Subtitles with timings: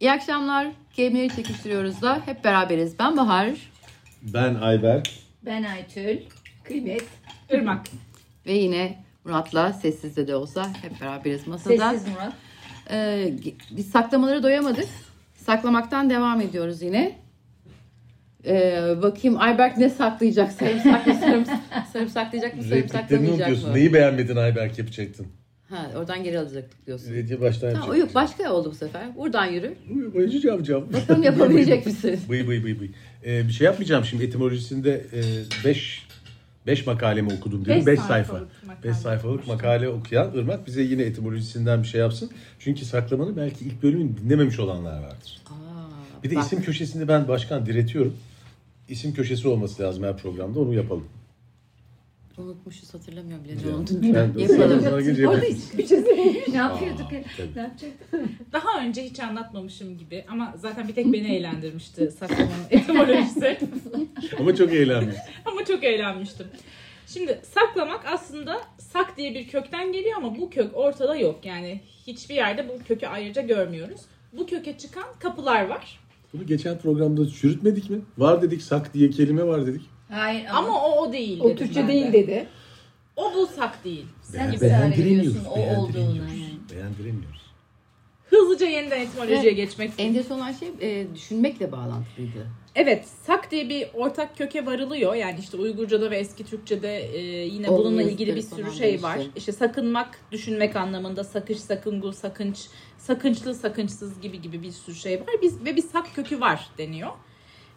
[0.00, 0.66] İyi akşamlar.
[0.92, 2.98] Kelimeleri çekiştiriyoruz da hep beraberiz.
[2.98, 3.48] Ben Bahar
[4.22, 5.08] Ben Ayberk.
[5.44, 6.18] Ben Aytül.
[6.64, 7.04] Kıymet.
[7.50, 7.86] Irmak.
[8.46, 11.90] ve yine Murat'la sessizde de olsa hep beraberiz masada.
[11.90, 12.32] Sessiz Murat.
[12.90, 13.32] Ee,
[13.70, 14.86] biz saklamaları doyamadık.
[15.46, 17.18] Saklamaktan devam ediyoruz yine.
[18.46, 20.52] Ee, bakayım Ayberk ne saklayacak?
[20.52, 21.14] Sarımsak mı?
[21.14, 21.58] Sarımsak,
[21.92, 22.62] sarımsaklayacak mı?
[22.62, 23.68] Repliklerini Sarımsaklamayacak unutuyorsun.
[23.70, 23.76] mı?
[23.76, 25.26] Neyi beğenmedin Ayberk yapacaktın?
[25.70, 27.12] Ha, oradan geri alacaktık diyorsun.
[27.28, 28.00] Diye baştan o yapacaktın.
[28.00, 29.16] yok başka oldu bu sefer.
[29.16, 29.74] Buradan yürü.
[30.14, 30.82] Bayıcı cavcav.
[30.92, 32.20] Bakalım yapabilecek misin?
[32.30, 32.88] Bıy bıy bıy bıy.
[33.26, 35.04] Ee, bir şey yapmayacağım şimdi etimolojisinde
[35.64, 36.08] 5
[36.66, 37.76] 5 makalemi okudum dedim.
[37.76, 38.08] Beş 5 sayfa.
[38.08, 42.30] sayfalık makale 5 sayfalık makale okuyan Irmak bize yine etimolojisinden bir şey yapsın.
[42.58, 45.40] Çünkü saklamanı belki ilk bölümünü dinlememiş olanlar vardır.
[45.50, 46.44] Aa, Bir de bak.
[46.44, 48.16] isim köşesini ben başkan diretiyorum.
[48.88, 51.04] İsim köşesi olması lazım her programda onu yapalım.
[52.38, 53.90] Unutmuşuz hatırlamıyorum bile ne oldu.
[54.40, 54.86] Yapalım.
[54.86, 55.58] Orada yapayım.
[55.76, 56.44] köşesi.
[56.52, 57.06] ne yapıyorduk?
[57.06, 58.12] Aa, ne yapacaktık?
[58.52, 63.58] Daha önce hiç anlatmamışım gibi ama zaten bir tek beni eğlendirmişti saklamanın etimolojisi.
[64.38, 65.14] Ama çok eğlendim.
[65.44, 66.46] ama çok eğlenmiştim.
[67.06, 71.40] Şimdi saklamak aslında sak diye bir kökten geliyor ama bu kök ortada yok.
[71.44, 74.00] Yani hiçbir yerde bu kökü ayrıca görmüyoruz.
[74.32, 76.00] Bu köke çıkan kapılar var.
[76.32, 78.00] Bunu geçen programda çürütmedik mi?
[78.18, 79.82] Var dedik, sak diye kelime var dedik.
[80.10, 81.40] Hayır ama, Ama o o değil.
[81.40, 82.12] O Türkçe ben değil de.
[82.12, 82.46] dedi.
[83.16, 84.06] O bu sak değil.
[84.22, 86.32] sen ediyorsun beğendiremiyoruz, o beğendiremiyoruz.
[86.32, 86.58] yani.
[86.74, 87.38] Beğendiremiyoruz.
[88.30, 92.46] Hızlıca yeniden etimolojiye geçmek Enteresan olan şey e, düşünmekle bağlantılıydı.
[92.74, 95.14] Evet, sak diye bir ortak köke varılıyor.
[95.14, 99.16] Yani işte Uygurca'da ve eski Türkçe'de e, yine Olum bununla ilgili bir sürü şey var.
[99.18, 99.32] değişti.
[99.38, 102.66] İşte sakınmak, düşünmek anlamında sakış, sakıngu, sakınç,
[102.98, 105.26] sakınçlı, sakınçsız gibi gibi bir sürü şey var.
[105.42, 107.10] Biz ve bir sak kökü var deniyor.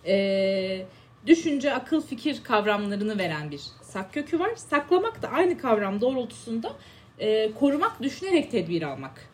[0.06, 0.86] E,
[1.27, 4.52] düşünce, akıl, fikir kavramlarını veren bir sak kökü var.
[4.55, 6.73] Saklamak da aynı kavram doğrultusunda
[7.19, 9.30] e, korumak, düşünerek tedbir almak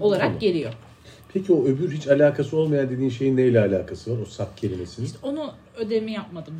[0.00, 0.38] olarak Tamam.
[0.38, 0.72] geliyor.
[1.34, 4.22] Peki o öbür hiç alakası olmayan dediğin şeyin neyle alakası var?
[4.22, 5.10] O sak kelimesinin.
[5.22, 6.54] Onu ödevimi yapmadım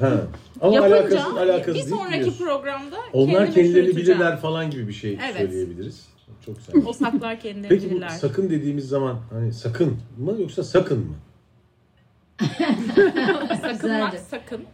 [0.00, 0.06] ben.
[0.06, 0.22] Ha.
[0.60, 2.44] Ama Yapınca alakası, alakası bir değil sonraki diyorsun.
[2.44, 5.36] programda Onlar kendilerini bilirler falan gibi bir şey Evet.
[5.36, 6.06] söyleyebiliriz.
[6.46, 6.74] Çok güzel.
[6.86, 8.08] O saklar kendilerini Peki bu bilirler.
[8.08, 11.14] sakın dediğimiz zaman hani sakın mı yoksa sakın mı?
[12.58, 14.20] Sakınmak Güzeldi.
[14.30, 14.64] sakın.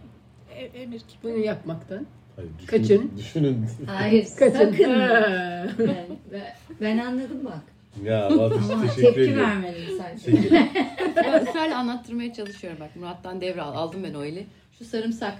[0.57, 1.23] E- emir gibi.
[1.23, 2.07] Bunu yapmaktan.
[2.37, 3.13] Hayır, düşünün, Kaçın.
[3.17, 3.67] Düşünün.
[3.87, 4.59] Hayır Kaçın.
[4.59, 4.91] sakın.
[5.79, 6.07] Ben,
[6.81, 7.63] ben anladım bak.
[8.05, 9.39] Ya Ama teşekkür tepki ederim.
[9.41, 10.31] vermedim sadece.
[10.43, 10.69] Peki.
[11.17, 12.97] Ben ısrarla anlattırmaya çalışıyorum bak.
[12.97, 14.47] Murat'tan devral aldım ben o eli.
[14.79, 15.35] Şu sarımsak.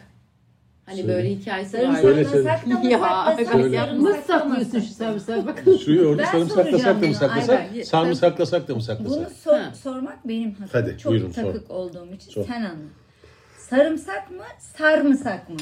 [0.87, 1.15] Hani Söyle.
[1.15, 2.03] böyle hikayesi Sarımsak var.
[2.03, 2.45] Söyle, söyle.
[2.49, 3.77] saklama Ya, saklasak söyle.
[3.79, 5.47] sarımsak Nasıl saklıyorsun şu sarımsağı?
[5.47, 5.77] Bakın.
[5.77, 7.61] Suyu orada Ben sarımsaklasak da soracağım mı bunu, saklasak?
[7.61, 7.83] Ayber.
[7.85, 9.33] Sarımı saklasak da mı Bunu saklasak?
[9.33, 9.73] sor- Ha.
[9.83, 10.67] sormak benim hakkım.
[10.73, 11.43] Hadi, Çok buyurun, sor.
[11.43, 12.45] takık olduğum için Sor.
[12.47, 12.77] sen anla.
[13.59, 14.43] Sarımsak mı,
[14.79, 15.57] sarımsak mı?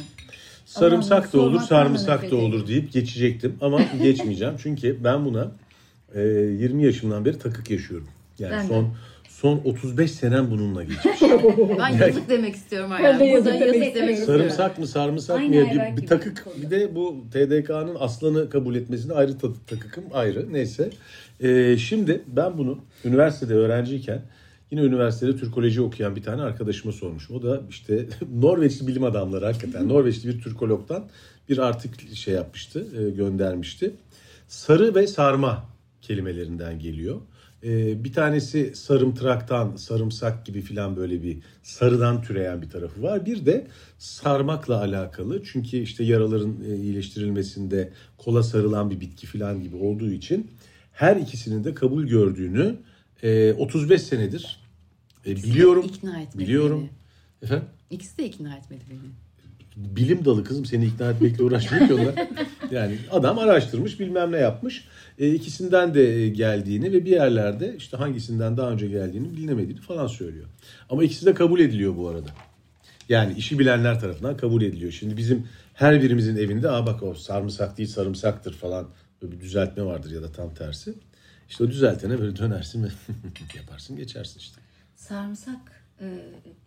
[0.67, 4.55] Sarımsak da Aman, olur, sormaktan da sarımsak da olur deyip geçecektim ama geçmeyeceğim.
[4.63, 5.49] Çünkü ben buna
[6.15, 8.09] e, 20 yaşımdan beri takık yaşıyorum.
[8.39, 8.69] Yani Ben de.
[8.69, 8.95] son
[9.41, 11.23] son 35 senem bununla geçmiş.
[11.79, 12.91] Ben yazık demek istiyorum.
[12.91, 13.21] Ben de Yani.
[13.21, 14.45] Burada yazık yazık demek demek istiyorum.
[14.51, 18.75] Sarımsak mı sarımsak mı Aynı Ayberk bir, bir takık bir de bu TDK'nın aslanı kabul
[18.75, 20.91] etmesine ayrı ta- takıkım ayrı neyse.
[21.41, 24.23] E, şimdi ben bunu üniversitede öğrenciyken
[24.71, 27.37] yine üniversitede Türkoloji okuyan bir tane arkadaşıma sormuşum.
[27.37, 28.07] O da işte
[28.41, 31.05] Norveçli bilim adamları hakikaten Norveçli bir Türkolog'dan
[31.49, 33.95] bir artık şey yapmıştı e, göndermişti.
[34.49, 35.65] Sarı ve sarma
[36.03, 37.21] kelimelerinden geliyor.
[37.65, 43.27] Ee, bir tanesi sarımtıraktan, sarımsak gibi filan böyle bir sarıdan türeyen bir tarafı var.
[43.27, 43.67] Bir de
[43.99, 45.43] sarmakla alakalı.
[45.45, 50.51] Çünkü işte yaraların e, iyileştirilmesinde kola sarılan bir bitki filan gibi olduğu için
[50.93, 52.77] her ikisinin de kabul gördüğünü
[53.23, 54.61] e, 35 senedir
[55.27, 55.85] e, biliyorum.
[55.89, 56.81] İkna etmedi Biliyorum.
[56.81, 56.91] beni.
[57.43, 57.69] Efendim?
[57.91, 59.97] İkisi de ikna etmedi beni.
[59.97, 62.15] bilim dalı kızım seni ikna etmekle uğraşmıyor ki onlar.
[62.71, 64.85] Yani adam araştırmış bilmem ne yapmış.
[65.19, 70.07] E, ikisinden de e, geldiğini ve bir yerlerde işte hangisinden daha önce geldiğini bilinemediğini falan
[70.07, 70.47] söylüyor.
[70.91, 72.29] Ama ikisi de kabul ediliyor bu arada.
[73.09, 74.93] Yani işi bilenler tarafından kabul ediliyor.
[74.93, 78.89] Şimdi bizim her birimizin evinde aa bak o sarımsak değil sarımsaktır falan
[79.23, 80.95] böyle bir düzeltme vardır ya da tam tersi.
[81.49, 82.89] İşte o düzeltene böyle dönersin ve
[83.57, 84.61] yaparsın geçersin işte.
[84.95, 86.19] Sarımsak e,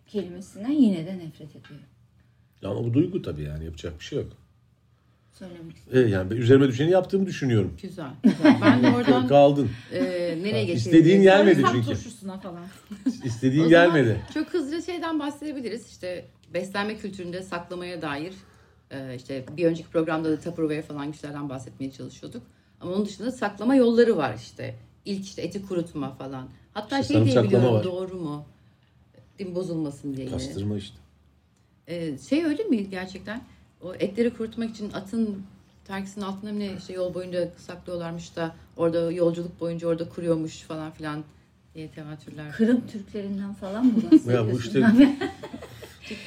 [0.06, 1.86] kelimesinden yine de nefret ediyorum.
[2.64, 4.32] Ama bu duygu tabii yani yapacak bir şey yok.
[5.38, 7.74] Söylemek E, yani üzerime düşeni yaptığımı düşünüyorum.
[7.82, 8.10] Güzel.
[8.22, 8.58] güzel.
[8.62, 9.70] Ben de oradan Kaldın.
[9.92, 10.00] e,
[10.42, 10.76] nereye geçelim?
[10.76, 11.86] İstediğin gelmedi Sarımsak çünkü.
[12.02, 12.64] turşusuna falan.
[13.24, 14.20] İstediğin gelmedi.
[14.34, 15.86] Çok hızlıca şeyden bahsedebiliriz.
[15.90, 18.34] İşte beslenme kültüründe saklamaya dair
[18.90, 22.42] e, işte bir önceki programda da Tupperware falan güçlerden bahsetmeye çalışıyorduk.
[22.80, 24.74] Ama onun dışında saklama yolları var işte.
[25.04, 26.48] İlk işte eti kurutma falan.
[26.74, 27.84] Hatta İşte şey diye biliyorum var.
[27.84, 28.44] doğru mu?
[29.38, 30.26] Din bozulmasın diye.
[30.30, 30.96] Kastırma işte.
[31.88, 33.42] E, şey öyle mi gerçekten?
[33.84, 35.42] O etleri kurutmak için atın
[35.84, 41.24] terkisinin altında ne işte yol boyunca saklıyorlarmış da orada yolculuk boyunca orada kuruyormuş falan filan
[41.74, 42.52] diye tevatürler.
[42.52, 44.30] Kırım Türklerinden falan mı bahsediyorsun?
[44.32, 44.84] Ya bu işte-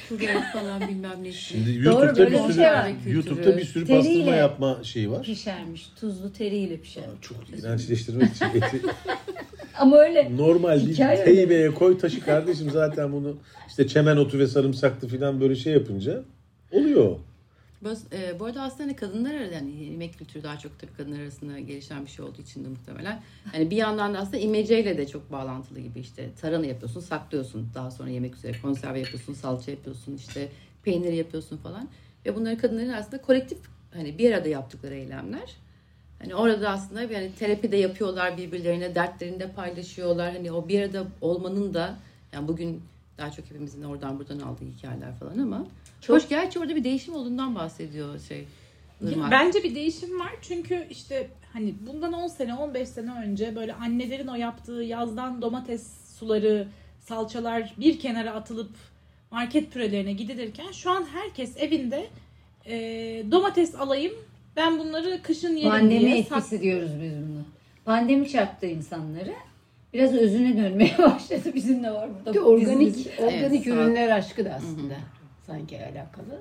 [0.08, 1.32] Kudret falan bilmem ne.
[1.32, 2.90] Şimdi Doğru, YouTube'da böyle bir bir sürü şey var.
[3.06, 5.22] YouTube'da bir sürü Teriyle- pastırma yapma şeyi var.
[5.22, 5.88] Pişermiş.
[6.00, 7.04] Tuzlu teriyle pişer.
[7.20, 8.82] Çok iğrençleştirmek için eti
[9.78, 10.36] Ama öyle.
[10.36, 11.24] normal öyle.
[11.24, 13.36] teybeye koy taşı kardeşim zaten bunu
[13.68, 16.22] işte çemen otu ve sarımsaklı falan böyle şey yapınca
[16.72, 17.16] oluyor.
[18.12, 22.04] E, bu arada aslında kadınlar arasında yani yemek kültürü daha çok tabii kadınlar arasında gelişen
[22.04, 23.22] bir şey olduğu için de muhtemelen.
[23.52, 27.68] Hani bir yandan da aslında imeceyle de çok bağlantılı gibi işte tarhana yapıyorsun, saklıyorsun.
[27.74, 30.48] Daha sonra yemek üzere konserve yapıyorsun, salça yapıyorsun, işte
[30.82, 31.88] peynir yapıyorsun falan.
[32.26, 33.58] Ve bunları kadınların aslında kolektif
[33.92, 35.56] hani bir arada yaptıkları eylemler.
[36.18, 40.32] Hani orada aslında hani terapi de yapıyorlar birbirlerine, dertlerini de paylaşıyorlar.
[40.32, 41.96] Hani o bir arada olmanın da
[42.32, 42.82] yani bugün
[43.18, 45.66] daha çok hepimizin oradan buradan aldığı hikayeler falan ama
[46.00, 48.44] Çok- Hoş gerçi orada bir değişim olduğundan bahsediyor şey.
[49.04, 49.30] Ya Irmak.
[49.30, 54.26] Bence bir değişim var çünkü işte hani bundan 10 sene 15 sene önce böyle annelerin
[54.26, 55.86] o yaptığı yazdan domates
[56.18, 56.68] suları
[57.00, 58.70] salçalar bir kenara atılıp
[59.30, 62.06] market pürelerine gidilirken şu an herkes evinde
[62.66, 62.76] e,
[63.30, 64.12] domates alayım
[64.56, 67.42] ben bunları kışın yerim Pandemi diye sak- etkisi diyoruz biz bunu.
[67.84, 69.32] Pandemi çarptı insanları.
[69.94, 71.54] Biraz özüne dönmeye başladı.
[71.54, 72.30] Bizim de var burada.
[72.30, 74.94] Bir de organik organik Evet, ürünler aşkı da aslında
[75.48, 76.40] sanki alakalı.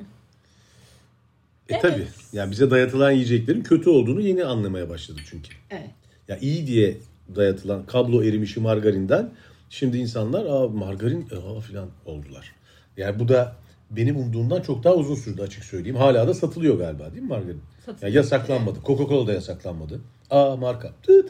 [1.70, 2.08] E tabi.
[2.34, 5.50] Yani bize dayatılan yiyeceklerin kötü olduğunu yeni anlamaya başladık çünkü.
[5.70, 5.90] Evet.
[6.28, 6.98] Ya iyi diye
[7.36, 9.30] dayatılan kablo erimişi margarinden
[9.70, 12.54] şimdi insanlar aa margarin aa filan oldular.
[12.98, 13.56] Yani bu da
[13.92, 15.98] benim umduğumdan çok daha uzun sürdü açık söyleyeyim.
[15.98, 17.62] Hala da satılıyor galiba değil mi margarin?
[17.86, 18.14] Satılıyor.
[18.14, 18.80] Ya yasaklanmadı.
[18.80, 20.02] Coca-Cola da yasaklanmadı.
[20.30, 20.92] Aa marka.
[21.04, 21.30] Tıt.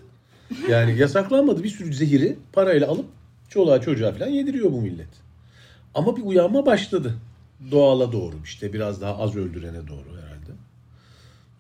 [0.70, 1.64] Yani yasaklanmadı.
[1.64, 3.06] Bir sürü zehiri parayla alıp
[3.50, 5.10] çoluğa çocuğa falan yediriyor bu millet.
[5.96, 7.14] Ama bir uyanma başladı.
[7.72, 10.52] Doğala doğru işte biraz daha az öldürene doğru herhalde.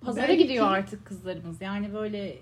[0.01, 1.61] Pazara Belki- gidiyor artık kızlarımız.
[1.61, 2.37] Yani böyle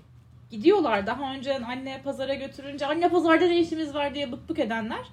[0.52, 1.08] gidiyorlar.
[1.08, 5.06] Daha önce anne pazara götürünce anne pazarda ne işimiz var diye bık bık edenler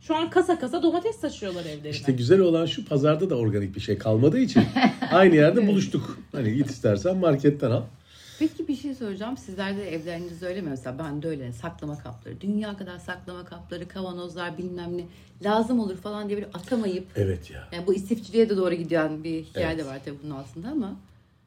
[0.00, 1.88] şu an kasa kasa domates taşıyorlar evlerine.
[1.88, 4.62] İşte güzel olan şu pazarda da organik bir şey kalmadığı için
[5.12, 6.18] aynı yerde buluştuk.
[6.32, 7.82] Hani git istersen marketten al.
[8.40, 9.36] Peki bir şey soracağım.
[9.36, 10.70] Sizler de evlerinizde öyle mi?
[10.70, 12.40] Mesela ben de öyle saklama kapları.
[12.40, 15.04] Dünya kadar saklama kapları, kavanozlar bilmem ne
[15.44, 17.68] lazım olur falan diye böyle atamayıp Evet ya.
[17.72, 19.86] yani bu istifçiliğe de doğru giden bir hikaye de Evet.
[19.86, 20.96] var tabii bunun altında ama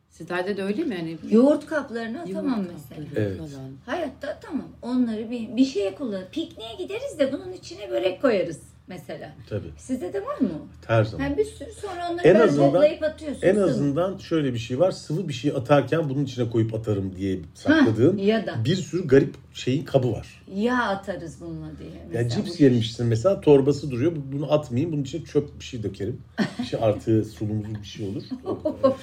[0.10, 0.96] sizlerde de öyle mi?
[0.96, 3.08] Yani Yoğurt kaplarına Yoğurt tamam kapları mesela.
[3.16, 3.38] Evet.
[3.38, 3.72] falan.
[3.86, 4.68] Hayatta tamam.
[4.82, 6.24] Onları bir, bir şeye kullan.
[6.32, 9.32] Pikniğe gideriz de bunun içine börek koyarız mesela.
[9.50, 9.68] Tabii.
[9.78, 10.50] Sizde de var mı?
[10.88, 11.30] Her zaman.
[11.30, 13.42] Ha, bir sürü sonra onları En azından- toplayıp atıyorsun.
[13.48, 14.92] En azından şöyle bir şey var.
[14.92, 19.08] Sıvı bir şey atarken bunun içine koyup atarım diye sakladığın Hah, ya da bir sürü
[19.08, 20.44] garip şeyin kabı var.
[20.56, 21.90] yağ atarız bununla diye.
[21.90, 24.12] Ya Mesela cips bu- yemişsin mesela torbası duruyor.
[24.32, 24.92] Bunu atmayayım.
[24.94, 26.22] Bunun içine çöp bir şey dökerim.
[26.60, 28.24] Bir şey artı sulumuz bir şey olur.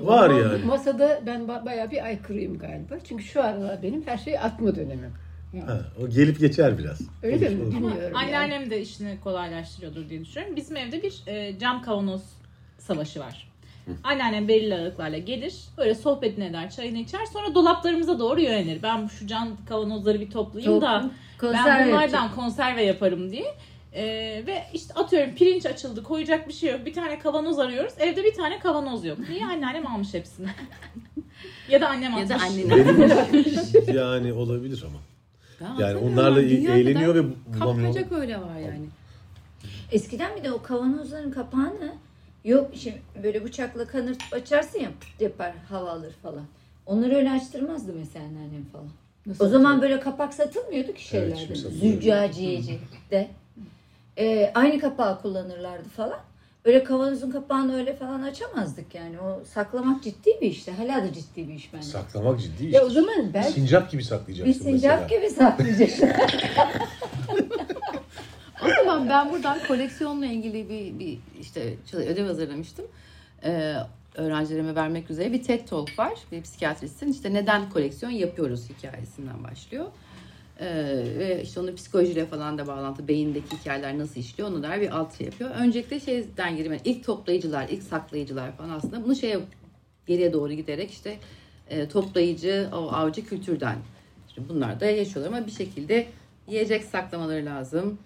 [0.00, 0.64] Var yani.
[0.64, 2.94] Masada ben ba- bayağı bir aykırıyım galiba.
[3.08, 5.10] Çünkü şu aralar benim her şey atma dönemim.
[5.60, 7.00] Ha, o gelip geçer biraz.
[7.22, 7.60] Öyle mi?
[7.60, 7.98] Bilmiyorum.
[8.02, 8.14] yani.
[8.14, 10.56] Anneannem de işini kolaylaştırıyordur diye düşünüyorum.
[10.56, 12.22] Bizim evde bir e, cam kavanoz
[12.78, 13.46] savaşı var.
[14.04, 18.82] Anneannem belirli aralıklarla gelir, böyle sohbetini eder, çayını içer, sonra dolaplarımıza doğru yönelir.
[18.82, 21.10] Ben şu cam kavanozları bir toplayayım da
[21.40, 22.34] Konserve ben bunlardan yapacak.
[22.34, 23.54] konserve yaparım diye.
[23.92, 24.04] E,
[24.46, 26.86] ve işte atıyorum pirinç açıldı, koyacak bir şey yok.
[26.86, 27.92] Bir tane kavanoz arıyoruz.
[27.98, 29.18] Evde bir tane kavanoz yok.
[29.28, 30.46] Niye anneannem almış hepsini?
[31.70, 32.30] ya da annem Ya almış.
[32.30, 32.70] da annenin.
[32.70, 34.98] Benim yani olabilir ama.
[35.60, 37.22] Ben Yani onlarla eğleniyor ve
[37.60, 37.94] bulamıyor.
[37.94, 38.86] Kapkacak öyle var yani.
[39.92, 41.92] Eskiden bir de o kavanozların kapağını
[42.44, 46.44] yok şimdi böyle bıçakla kanırtıp açarsın ya yapar hava alır falan.
[46.86, 48.88] Onları öyle açtırmazdı mesela annem falan.
[49.26, 51.54] Nasıl O zaman böyle kapak satılmıyordu ki Evet, şeylerde.
[51.54, 51.92] satılıyor.
[51.92, 53.28] Züccaciyeci'de.
[54.18, 56.18] Ee, aynı kapağı kullanırlardı falan.
[56.66, 59.20] Öyle kavanozun kapağını öyle falan açamazdık yani.
[59.20, 60.72] O saklamak ciddi bir işti.
[60.72, 61.86] Hala da ciddi bir iş bence.
[61.86, 62.82] Saklamak ciddi Ya işte.
[62.84, 65.20] o zaman belki Sincap gibi Bir saklayacaksın sincap mesela.
[65.20, 66.08] gibi saklayacaksın.
[68.64, 72.86] O zaman ben buradan koleksiyonla ilgili bir, bir işte ödev hazırlamıştım.
[73.44, 73.74] Ee,
[74.14, 76.12] öğrencilerime vermek üzere bir TED Talk var.
[76.32, 79.86] Bir psikiyatristin işte neden koleksiyon yapıyoruz hikayesinden başlıyor.
[80.60, 80.66] Ee,
[81.18, 85.18] ve işte onun psikolojiyle falan da bağlantı, beyindeki hikayeler nasıl işliyor ona dair bir alt
[85.18, 85.50] şey yapıyor.
[85.50, 89.38] Öncelikle şeyden gireyim, ilk toplayıcılar, ilk saklayıcılar falan aslında bunu şeye
[90.06, 91.18] geriye doğru giderek işte
[91.70, 93.76] e, toplayıcı, o avcı kültürden.
[94.28, 96.06] İşte bunlar da yaşıyorlar ama bir şekilde
[96.48, 97.98] yiyecek saklamaları lazım.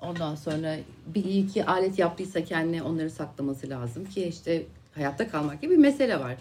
[0.00, 4.62] Ondan sonra bir iyi ki alet yaptıysa kendine onları saklaması lazım ki işte
[4.94, 6.36] hayatta kalmak gibi bir mesele var.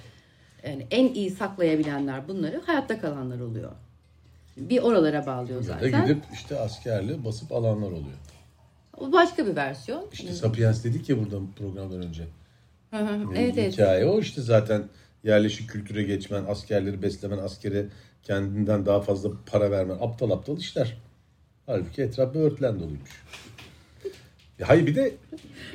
[0.63, 3.71] Yani en iyi saklayabilenler bunları hayatta kalanlar oluyor.
[4.69, 6.05] Bir oralara bağlıyor Ya da zaten.
[6.05, 8.17] gidip işte askerle basıp alanlar oluyor.
[8.97, 10.05] O başka bir versiyon.
[10.13, 12.23] İşte Sapiens dedik ya burada programdan önce.
[12.91, 13.03] Hı hı.
[13.11, 13.73] Yani evet evet.
[13.73, 14.83] Hikaye o işte zaten
[15.23, 17.85] yerleşik kültüre geçmen, askerleri beslemen, askere
[18.23, 19.97] kendinden daha fazla para vermen.
[20.01, 20.97] Aptal aptal işler.
[21.65, 23.23] Halbuki etraf böğürtlen doluymuş.
[24.61, 25.15] Hayır bir de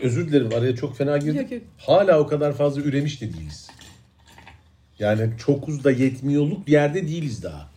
[0.03, 1.41] özür dilerim araya çok fena girdik.
[1.41, 1.63] Yok, yok.
[1.79, 3.71] Hala o kadar fazla üremiş de değiliz.
[4.99, 7.76] Yani çokuz da yetmiyorluk yerde değiliz daha.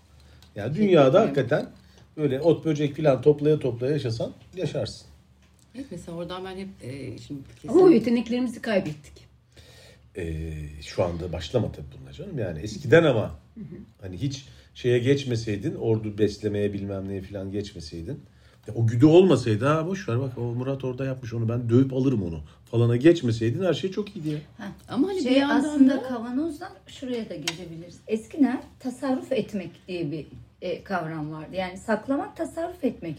[0.60, 1.70] Yani dünyada hakikaten
[2.18, 5.08] böyle ot böcek falan toplaya toplaya yaşasan yaşarsın.
[5.76, 7.68] Evet mesela oradan ben hep e, şimdi kesin...
[7.68, 9.30] Ama o yeteneklerimizi kaybettik.
[10.18, 10.52] Ee,
[10.82, 12.40] şu anda başlama tabii bunlar canım.
[12.40, 13.36] Yani eskiden ama
[14.02, 18.20] hani hiç şeye geçmeseydin, ordu beslemeye bilmem neye falan geçmeseydin.
[18.68, 21.94] ya o güdü olmasaydı ha boş ver bak o Murat orada yapmış onu ben dövüp
[21.94, 22.40] alırım onu
[22.72, 24.40] falana geçmeseydin her şey çok iyiydi ya.
[24.90, 28.00] Ama hani bir Şey yandan aslında da kavanozdan şuraya da gelebiliriz.
[28.08, 30.26] Eskiden tasarruf etmek diye bir
[30.62, 31.56] e, kavram vardı.
[31.56, 33.18] Yani saklamak, tasarruf etmek.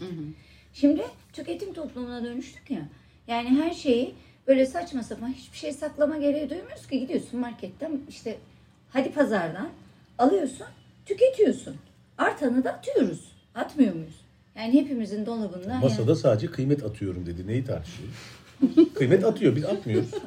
[0.73, 1.01] Şimdi
[1.33, 2.81] tüketim toplumuna dönüştük ya.
[3.27, 4.15] Yani her şeyi
[4.47, 6.99] böyle saçma sapan hiçbir şey saklama gereği duymuyoruz ki.
[6.99, 8.37] Gidiyorsun marketten işte
[8.89, 9.69] hadi pazardan
[10.17, 10.67] alıyorsun,
[11.05, 11.75] tüketiyorsun.
[12.17, 13.31] Artanı da atıyoruz.
[13.55, 14.21] Atmıyor muyuz?
[14.55, 17.47] Yani hepimizin dolabında yani- Masada sadece kıymet atıyorum dedi.
[17.47, 18.09] Neyi tartışıyor?
[18.95, 20.11] kıymet atıyor biz atmıyoruz.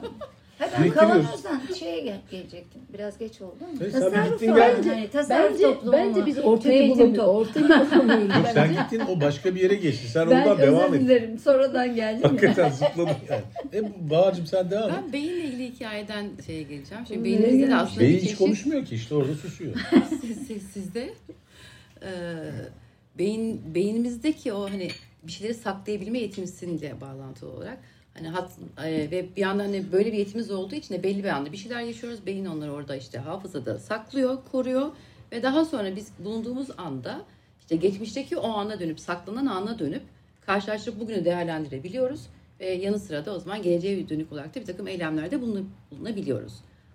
[0.64, 1.26] Ha, ben Biriktiriyoruz.
[1.26, 2.82] kavanozdan şeye gel- gelecektim.
[2.94, 3.68] Biraz geç oldu ama.
[3.80, 4.56] Evet, sen bir tasarruf gittin var.
[4.58, 4.88] geldin.
[4.88, 6.26] Hani tasarruf Bence, toplumu bence mu?
[6.26, 7.16] biz ortaya Tüketim bulamıyoruz.
[7.16, 7.38] toplumu.
[7.74, 8.36] Ortaya bulamıyoruz.
[8.36, 8.80] Yok sen bence.
[8.82, 10.08] gittin o başka bir yere geçti.
[10.08, 11.00] Sen Ben oradan devam özür et.
[11.00, 11.38] dilerim.
[11.38, 12.28] Sonradan geldim ya.
[12.32, 13.42] Hakikaten zıpladın yani.
[13.74, 14.96] E Bağcım sen devam et.
[15.04, 17.04] ben beyinle ilgili hikayeden şeye geleceğim.
[17.08, 19.74] Şimdi Nereye beynimizde de aslında Beyin bir hiç çeşit konuşmuyor ki işte orada susuyor.
[20.20, 21.10] siz, siz- sizde
[22.02, 22.10] e,
[23.18, 24.88] beyin beynimizdeki o hani
[25.22, 27.78] bir şeyleri saklayabilme yetimizle bağlantılı olarak
[28.14, 28.50] hani hat,
[28.84, 31.56] e, ve bir yandan hani böyle bir yetimiz olduğu için de belli bir anda bir
[31.56, 32.26] şeyler yaşıyoruz.
[32.26, 34.88] Beyin onları orada işte hafızada saklıyor, koruyor
[35.32, 37.22] ve daha sonra biz bulunduğumuz anda
[37.60, 40.02] işte geçmişteki o ana dönüp saklanan ana dönüp
[40.46, 42.20] karşılaştırıp bugünü değerlendirebiliyoruz
[42.60, 46.52] ve yanı sıra da o zaman geleceğe dönük olarak da bir takım eylemlerde bulunabiliyoruz.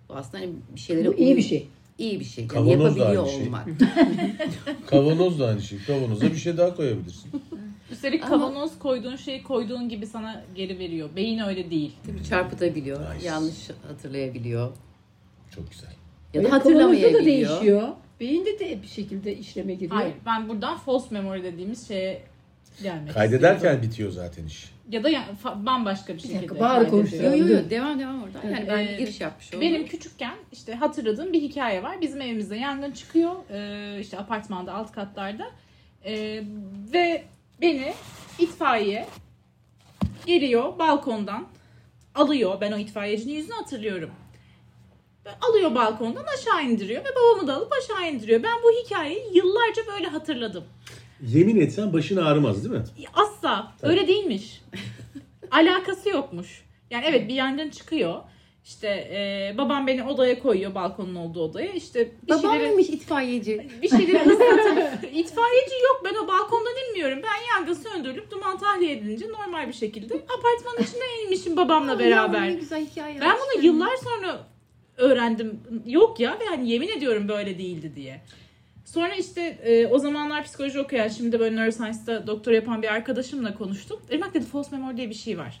[0.08, 1.68] Bu aslında hani bir şeylere Bu iyi bir şey.
[1.98, 2.44] iyi bir şey.
[2.44, 3.46] Yani Kavanoz da yapabiliyor aynı şey.
[3.46, 3.66] olmak.
[4.86, 5.78] Kavanoz da aynı şey.
[5.86, 7.30] Kavanoza bir şey daha koyabilirsin.
[7.90, 11.08] Üstelik Ama- kavanoz koyduğun şeyi koyduğun gibi sana geri veriyor.
[11.16, 11.92] Beyin öyle değil.
[12.06, 13.26] Tabii çarpıtabiliyor, Nice.
[13.26, 14.72] yanlış hatırlayabiliyor
[15.54, 15.90] Çok güzel.
[16.34, 17.24] ya da kavanozda da hatırlamayabiliyor.
[17.24, 17.88] değişiyor.
[18.20, 19.92] Beyinde de bir şekilde işleme giriyor.
[20.00, 22.22] Hayır ben buradan false memory dediğimiz şeye
[22.82, 23.82] gelmek Kaydederken istiyorum.
[23.82, 24.70] bitiyor zaten iş.
[24.90, 26.38] Ya da yani fa- bambaşka bir Bir şekilde.
[26.38, 26.90] dakika, bağır kaydediyor.
[27.02, 27.32] konuşuyor.
[27.34, 28.40] Yo yo yo devam devam oradan.
[28.50, 29.60] Yani ben Ee, giriş yapmış oldum.
[29.60, 32.00] Benim küçükken işte hatırladığım bir hikaye var.
[32.00, 33.32] Bizim evimizde yangın çıkıyor.
[33.50, 35.46] Ee, işte apartmanda alt katlarda.
[36.04, 36.42] Ee,
[36.92, 37.24] ve
[37.60, 37.94] beni
[38.38, 39.06] itfaiye
[40.26, 41.48] geliyor balkondan
[42.14, 42.60] alıyor.
[42.60, 44.10] Ben o itfaiyecinin yüzünü hatırlıyorum.
[45.40, 48.42] Alıyor balkondan aşağı indiriyor ve babamı da alıp aşağı indiriyor.
[48.42, 50.64] Ben bu hikayeyi yıllarca böyle hatırladım.
[51.22, 52.84] Yemin etsen başın ağrımaz değil mi?
[53.14, 53.72] Asla.
[53.82, 54.62] Öyle değilmiş.
[55.50, 56.64] Alakası yokmuş.
[56.90, 58.22] Yani evet bir yangın çıkıyor.
[58.70, 61.72] İşte e, babam beni odaya koyuyor balkonun olduğu odaya.
[61.72, 63.68] İşte bir Babam şeyleri, mıymış itfaiyeci?
[63.82, 67.18] bir şeyleri ıslatıp itfaiyeci yok ben o balkondan inmiyorum.
[67.22, 72.42] Ben yangın söndürülüp duman tahliye edilince normal bir şekilde apartmanın içine inmişim babamla Ya, beraber.
[72.48, 73.20] ne güzel hikaye.
[73.20, 74.46] Ben bunu yıllar sonra
[74.96, 75.60] öğrendim.
[75.86, 78.20] Yok ya ve hani yemin ediyorum böyle değildi diye.
[78.84, 84.00] Sonra işte e, o zamanlar psikoloji okuyan, şimdi böyle neuroscience'da doktor yapan bir arkadaşımla konuştum.
[84.10, 85.60] Irmak dedi false memory diye bir şey var.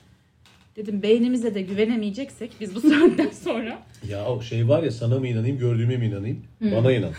[0.76, 3.82] Dedim beynimize de güvenemeyeceksek biz bu saatten sonra.
[4.08, 6.42] Ya o şey var ya sana mı inanayım gördüğüme mi inanayım?
[6.60, 7.12] Bana inan.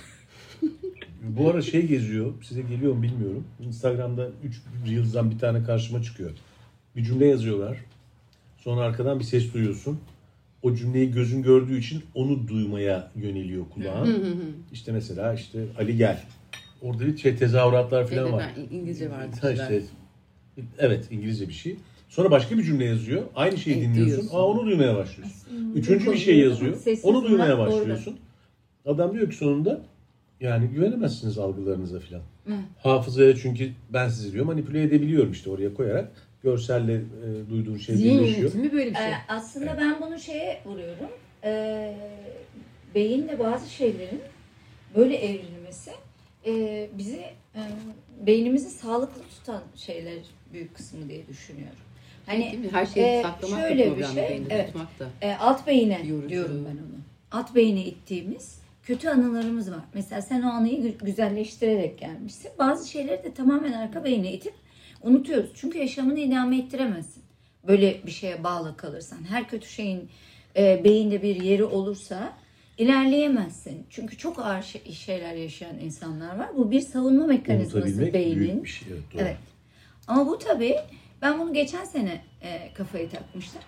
[1.23, 2.33] Bu ara şey geziyor.
[2.43, 3.43] Size geliyor mu bilmiyorum.
[3.59, 6.31] Instagram'da 3 Reels'dan bir tane karşıma çıkıyor.
[6.95, 7.77] Bir cümle yazıyorlar.
[8.57, 9.99] Sonra arkadan bir ses duyuyorsun.
[10.63, 14.23] O cümleyi gözün gördüğü için onu duymaya yöneliyor kulağın.
[14.73, 16.23] işte mesela işte Ali gel.
[16.81, 18.51] Orada bir şey tezahüratlar falan Evet, var.
[18.71, 19.35] İngilizce vardı.
[19.41, 19.81] Ha işte,
[20.79, 21.75] evet İngilizce bir şey.
[22.11, 23.23] Sonra başka bir cümle yazıyor.
[23.35, 24.07] Aynı şeyi Evet, dinliyorsun.
[24.15, 24.37] duyuyorsun.
[24.37, 25.35] Aa onu duymaya başlıyorsun.
[25.75, 26.77] Üçüncü bir şey yazıyor.
[27.03, 28.19] Onu duymaya başlıyorsun.
[28.85, 29.81] Adam diyor ki sonunda
[30.41, 32.21] yani güvenemezsiniz algılarınıza falan.
[32.77, 36.11] Hafızaya çünkü ben sizi diyor manipüle edebiliyorum işte oraya koyarak
[36.43, 38.53] görselle e, duyduğun şey Zihin birleşiyor.
[38.53, 39.05] böyle bir şey.
[39.05, 41.09] Ee, aslında ben bunu şeye vuruyorum.
[41.43, 41.95] Ee,
[42.95, 44.21] beyinle bazı şeylerin
[44.95, 45.91] böyle evrilmesi
[46.45, 47.21] e, bizi
[47.55, 47.61] e,
[48.27, 50.19] beynimizi sağlıklı tutan şeyler
[50.53, 51.77] büyük kısmı diye düşünüyorum.
[52.31, 52.69] Hani Değil mi?
[52.71, 54.73] Her şeyi e, saklamak şöyle da bir problem şey, evet.
[54.99, 55.09] da.
[55.21, 56.29] e, alt beyine Yorucu.
[56.29, 57.01] diyorum ben onu.
[57.31, 59.79] Alt beyine ittiğimiz kötü anılarımız var.
[59.93, 62.51] Mesela sen o anıyı gü- güzelleştirerek gelmişsin.
[62.59, 64.53] Bazı şeyleri de tamamen arka beyine itip
[65.01, 65.51] unutuyoruz.
[65.55, 67.23] Çünkü yaşamını idame ettiremezsin.
[67.67, 69.17] Böyle bir şeye bağlı kalırsan.
[69.29, 70.09] Her kötü şeyin
[70.57, 72.33] e, beyinde bir yeri olursa
[72.77, 73.85] ilerleyemezsin.
[73.89, 76.49] Çünkü çok ağır şey- şeyler yaşayan insanlar var.
[76.57, 78.39] Bu bir savunma mekanizması beynin.
[78.39, 78.87] büyük bir şey.
[78.91, 79.21] Evet, doğru.
[79.21, 79.37] Evet.
[80.07, 80.75] Ama bu tabii
[81.21, 83.61] ben bunu geçen sene e, kafayı takmıştım.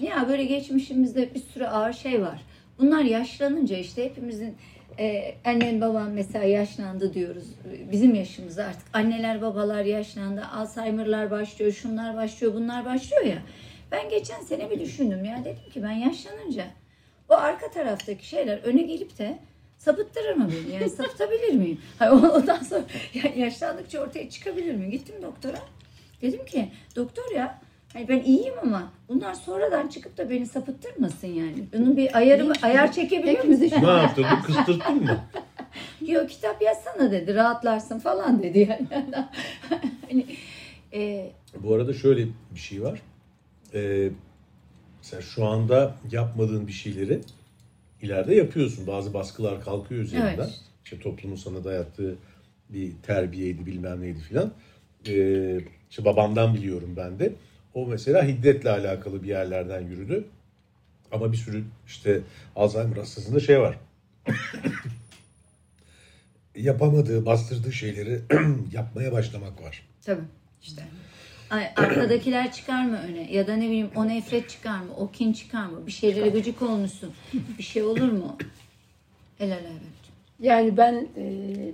[0.00, 2.40] Ya böyle geçmişimizde bir sürü ağır şey var.
[2.78, 4.56] Bunlar yaşlanınca işte hepimizin
[4.98, 7.44] e, annen baban mesela yaşlandı diyoruz.
[7.92, 10.44] Bizim yaşımızda artık anneler babalar yaşlandı.
[10.54, 13.42] Alzheimer'lar başlıyor, şunlar başlıyor, bunlar başlıyor ya.
[13.92, 16.64] Ben geçen sene bir düşündüm ya dedim ki ben yaşlanınca
[17.28, 19.38] o arka taraftaki şeyler öne gelip de
[19.78, 20.74] sapıttırır mı beni?
[20.74, 21.80] Yani sapıtabilir miyim?
[21.98, 22.84] Hayır, ondan sonra
[23.14, 24.90] ya yaşlandıkça ortaya çıkabilir mi?
[24.90, 25.58] Gittim doktora.
[26.22, 27.60] Dedim ki doktor ya
[27.92, 31.64] hani ben iyiyim ama bunlar sonradan çıkıp da beni sapıttırmasın yani.
[31.72, 33.70] Bunun bir ayarı ayar çekebiliyor musun?
[33.82, 34.26] Ne yaptın?
[34.38, 35.24] Bu kıstırttın mı?
[36.06, 38.88] Yok kitap yazsana dedi rahatlarsın falan dedi yani.
[40.10, 40.26] hani,
[40.92, 41.30] e,
[41.62, 43.02] Bu arada şöyle bir şey var.
[43.74, 44.10] Ee,
[44.98, 47.20] mesela şu anda yapmadığın bir şeyleri
[48.02, 48.86] ileride yapıyorsun.
[48.86, 50.36] Bazı baskılar kalkıyor üzerinden.
[50.38, 50.60] Evet.
[50.84, 52.16] İşte toplumun sana dayattığı
[52.68, 54.52] bir terbiyeydi bilmem neydi filan.
[55.08, 55.58] Ee,
[55.90, 57.32] işte babamdan biliyorum ben de.
[57.74, 60.24] O mesela hiddetle alakalı bir yerlerden yürüdü.
[61.12, 62.20] Ama bir sürü işte
[62.56, 63.78] Alzheimer hastasında şey var.
[66.56, 68.20] Yapamadığı, bastırdığı şeyleri
[68.72, 69.82] yapmaya başlamak var.
[70.04, 70.24] tabii
[70.62, 70.82] işte.
[71.50, 73.32] Ay, arkadakiler çıkar mı öne?
[73.32, 74.94] Ya da ne bileyim o nefret çıkar mı?
[74.96, 75.86] O kin çıkar mı?
[75.86, 77.12] Bir şeylere gıcık olmuşsun.
[77.58, 78.36] Bir şey olur mu?
[79.40, 79.62] El evet.
[80.40, 81.24] Yani ben e,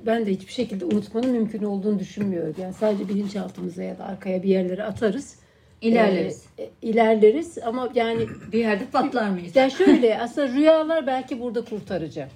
[0.06, 2.54] ben de hiçbir şekilde unutmanın mümkün olduğunu düşünmüyorum.
[2.62, 5.38] Yani sadece bilinçaltımıza ya da arkaya bir yerlere atarız.
[5.80, 6.44] İlerleriz.
[6.59, 9.56] E, e, ilerleriz ama yani Bir yerde patlar mıyız?
[9.56, 12.26] yani şöyle aslında rüyalar belki burada kurtarıcı.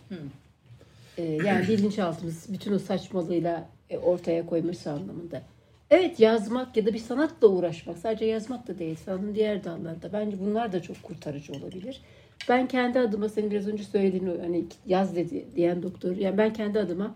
[1.19, 5.43] E, yani bilinçaltımız bütün o saçmalığıyla e, ortaya koyması anlamında.
[5.91, 10.41] Evet yazmak ya da bir sanatla uğraşmak sadece yazmak da değil sanatın diğer dallarında bence
[10.41, 12.01] bunlar da çok kurtarıcı olabilir.
[12.49, 16.79] Ben kendi adıma senin biraz önce söylediğin hani yaz dedi diyen doktor yani ben kendi
[16.79, 17.15] adıma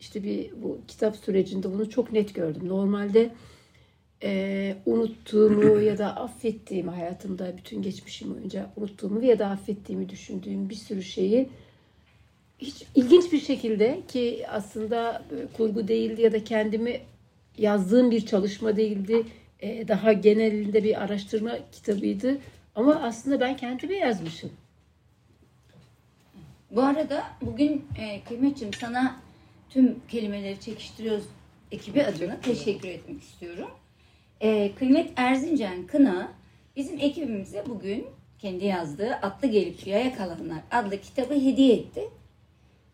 [0.00, 2.68] işte bir bu kitap sürecinde bunu çok net gördüm.
[2.68, 3.30] Normalde
[4.22, 10.74] e, unuttuğumu ya da affettiğimi hayatımda bütün geçmişim boyunca unuttuğumu ya da affettiğimi düşündüğüm bir
[10.74, 11.48] sürü şeyi
[12.58, 17.00] hiç ilginç bir şekilde ki aslında e, kurgu değildi ya da kendimi
[17.58, 19.22] yazdığım bir çalışma değildi.
[19.60, 22.38] E, daha genelinde bir araştırma kitabıydı.
[22.74, 24.50] Ama aslında ben kendime yazmışım.
[26.70, 29.16] Bu arada bugün e, Kıymetciğim sana
[29.70, 31.24] tüm kelimeleri çekiştiriyoruz
[31.70, 33.70] ekibi adına teşekkür etmek istiyorum.
[34.40, 36.32] E, Kıymet Erzincan Kına
[36.76, 38.06] bizim ekibimize bugün
[38.38, 42.08] kendi yazdığı Atlı Gelip Yaya Kalanlar adlı kitabı hediye etti.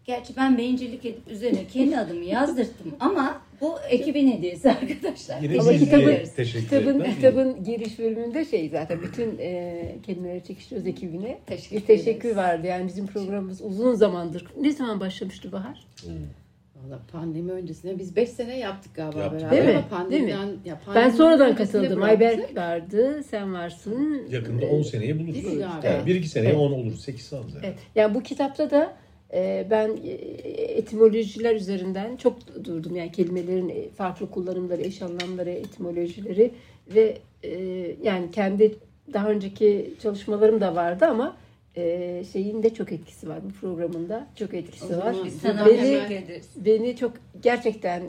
[0.09, 5.41] Gerçi ben bencillik edip üzerine kendi adımı yazdırttım ama bu ekibin hediyesi arkadaşlar.
[5.43, 6.09] Yine Ama Kitabın,
[7.01, 7.15] etmem.
[7.15, 11.39] kitabın giriş bölümünde şey zaten bütün e, kelimeleri çekiştiriyoruz ekibine.
[11.47, 12.37] Teşekkür Bir teşekkür ederiz.
[12.37, 14.45] vardı yani bizim programımız uzun zamandır.
[14.61, 15.87] Ne zaman başlamıştı Bahar?
[16.77, 19.41] Valla pandemi öncesinde biz 5 sene yaptık galiba Yaptık.
[19.41, 19.77] beraber Değil mi?
[19.77, 22.03] ama pandemiden ya Ben pandemiden sonradan öncesinde katıldım.
[22.03, 24.23] Ayberk vardı, sen varsın.
[24.31, 25.35] Yakında 10 seneye buluruz.
[25.35, 25.87] Değil mi galiba?
[25.87, 26.59] Yani bir iki seneye Evet.
[26.61, 26.95] 10 olur.
[26.97, 27.51] 8 sanırım.
[27.51, 27.69] zaten.
[27.69, 27.79] Evet.
[27.95, 28.97] Yani bu kitapta da
[29.71, 30.11] ben e,
[30.53, 32.97] etimolojiler üzerinden çok durdum.
[32.97, 36.51] Yani kelimelerin e, farklı kullanımları, eş anlamları, etimolojileri
[36.95, 37.51] ve e,
[38.03, 38.75] yani kendi
[39.13, 41.37] daha önceki çalışmalarım da vardı ama
[42.33, 44.27] şeyin de çok etkisi var bu programında.
[44.39, 45.17] Çok etkisi var.
[45.67, 46.41] Beni-.
[46.57, 47.13] Beni çok
[47.43, 48.03] gerçekten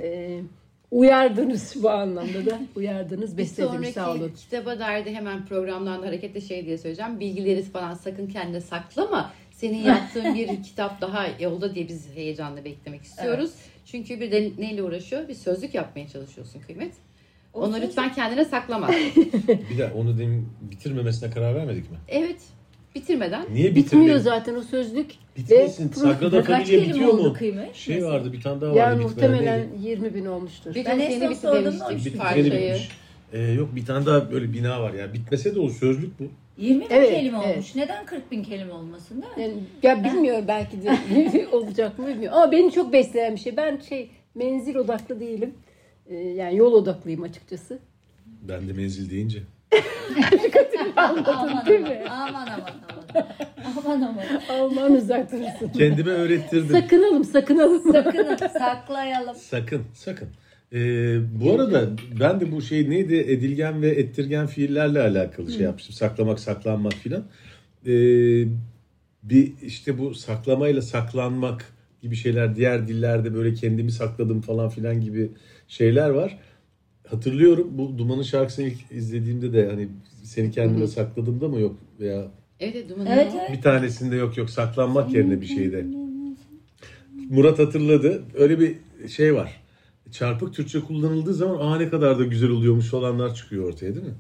[0.92, 2.60] uyardınız bu anlamda da.
[2.76, 4.32] Uyardınız, sonraki sağ olun.
[4.38, 7.20] kitaba dair de hemen programdan da hareketle şey diye söyleyeceğim.
[7.20, 9.32] Bilgileri falan sakın kendine saklama.
[9.60, 13.52] Senin yaptığın bir kitap daha yolda diye biz heyecanla beklemek istiyoruz.
[13.86, 15.28] Çünkü bir de neyle uğraşıyor?
[15.28, 16.94] Bir sözlük yapmaya çalışıyorsun kıymet.
[17.54, 18.90] O Onu sözlük- lütfen kendine saklama.
[19.72, 21.98] Bir de onu demin bitirmemesine karar vermedik mi?
[22.08, 22.42] evet.
[22.96, 24.18] Bitirmeden Niye Bitmiyor bitirmedin?
[24.18, 25.12] zaten o sözlük.
[25.38, 25.90] Bitmesin.
[25.92, 27.34] Ve- Sagrada Familia bitiyor mu?
[27.34, 27.76] kıymet?
[27.76, 28.80] Şey vardı bir tane daha vardı.
[28.80, 29.88] Yani muhtemelen neydi?
[29.90, 30.76] 20 bin olmuştur.
[30.76, 32.46] bir Ben en son bitir sordum demiştik da bir Bitti, parçayı.
[32.46, 32.90] bitmiş.
[33.34, 35.14] Ee, yok bir tane daha böyle bina var ya.
[35.14, 36.24] Bitmese de o sözlük bu.
[36.58, 37.54] 20 bin Evet, kelime evet.
[37.56, 37.76] olmuş.
[37.76, 39.54] Neden 40 bin kelime olmasın değil mi?
[39.84, 42.38] Yani, ya bilmiyorum belki de olacak mı bilmiyorum.
[42.38, 43.58] Ama beni çok besleyen bir şey.
[43.58, 45.54] Ben şey menzil odaklı değilim.
[46.10, 47.80] Ee, yani yol odaklıyım açıkçası.
[48.42, 49.40] Ben de menzil deyince.
[50.96, 52.04] aman değil aman, mi?
[52.10, 52.48] aman aman
[53.16, 53.28] aman.
[53.78, 54.60] Aman aman.
[54.60, 55.70] Alman uzak durursun.
[55.78, 56.82] Kendime öğrettirdim.
[56.82, 57.92] sakınalım sakınalım.
[57.92, 59.36] Sakın saklayalım.
[59.36, 60.28] Sakın, sakın.
[60.74, 65.96] Ee, bu arada ben de bu şey neydi edilgen ve ettirgen fiillerle alakalı şey yapmıştım.
[65.96, 67.24] Saklamak, saklanmak filan.
[67.86, 67.92] Ee,
[69.24, 75.32] bir işte bu saklamayla saklanmak gibi şeyler diğer dillerde böyle kendimi sakladım falan filan gibi
[75.68, 76.40] şeyler var.
[77.08, 79.88] Hatırlıyorum bu Duman'ın şarkısını ilk izlediğimde de hani
[80.24, 82.28] seni kendime sakladığımda mı yok veya
[82.60, 83.58] Evet, evet, dumanı Evet, evet.
[83.58, 85.86] bir tanesinde yok yok saklanmak yerine bir şeyde.
[87.30, 88.24] Murat hatırladı.
[88.34, 88.76] Öyle bir
[89.10, 89.62] şey var.
[90.12, 94.14] Çarpık Türkçe kullanıldığı zaman aa ne kadar da güzel oluyormuş olanlar çıkıyor ortaya değil mi?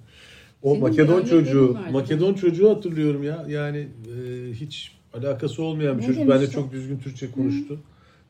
[0.62, 1.91] O Senin Makedon çocuğu, vardı.
[1.91, 3.45] Makedon çocuğu hatırlıyorum ya.
[3.49, 6.21] Yani e, hiç alakası olmayan bir Ne çocuk.
[6.21, 6.56] Ben de demişti?
[6.56, 7.80] çok düzgün Türkçe konuştu.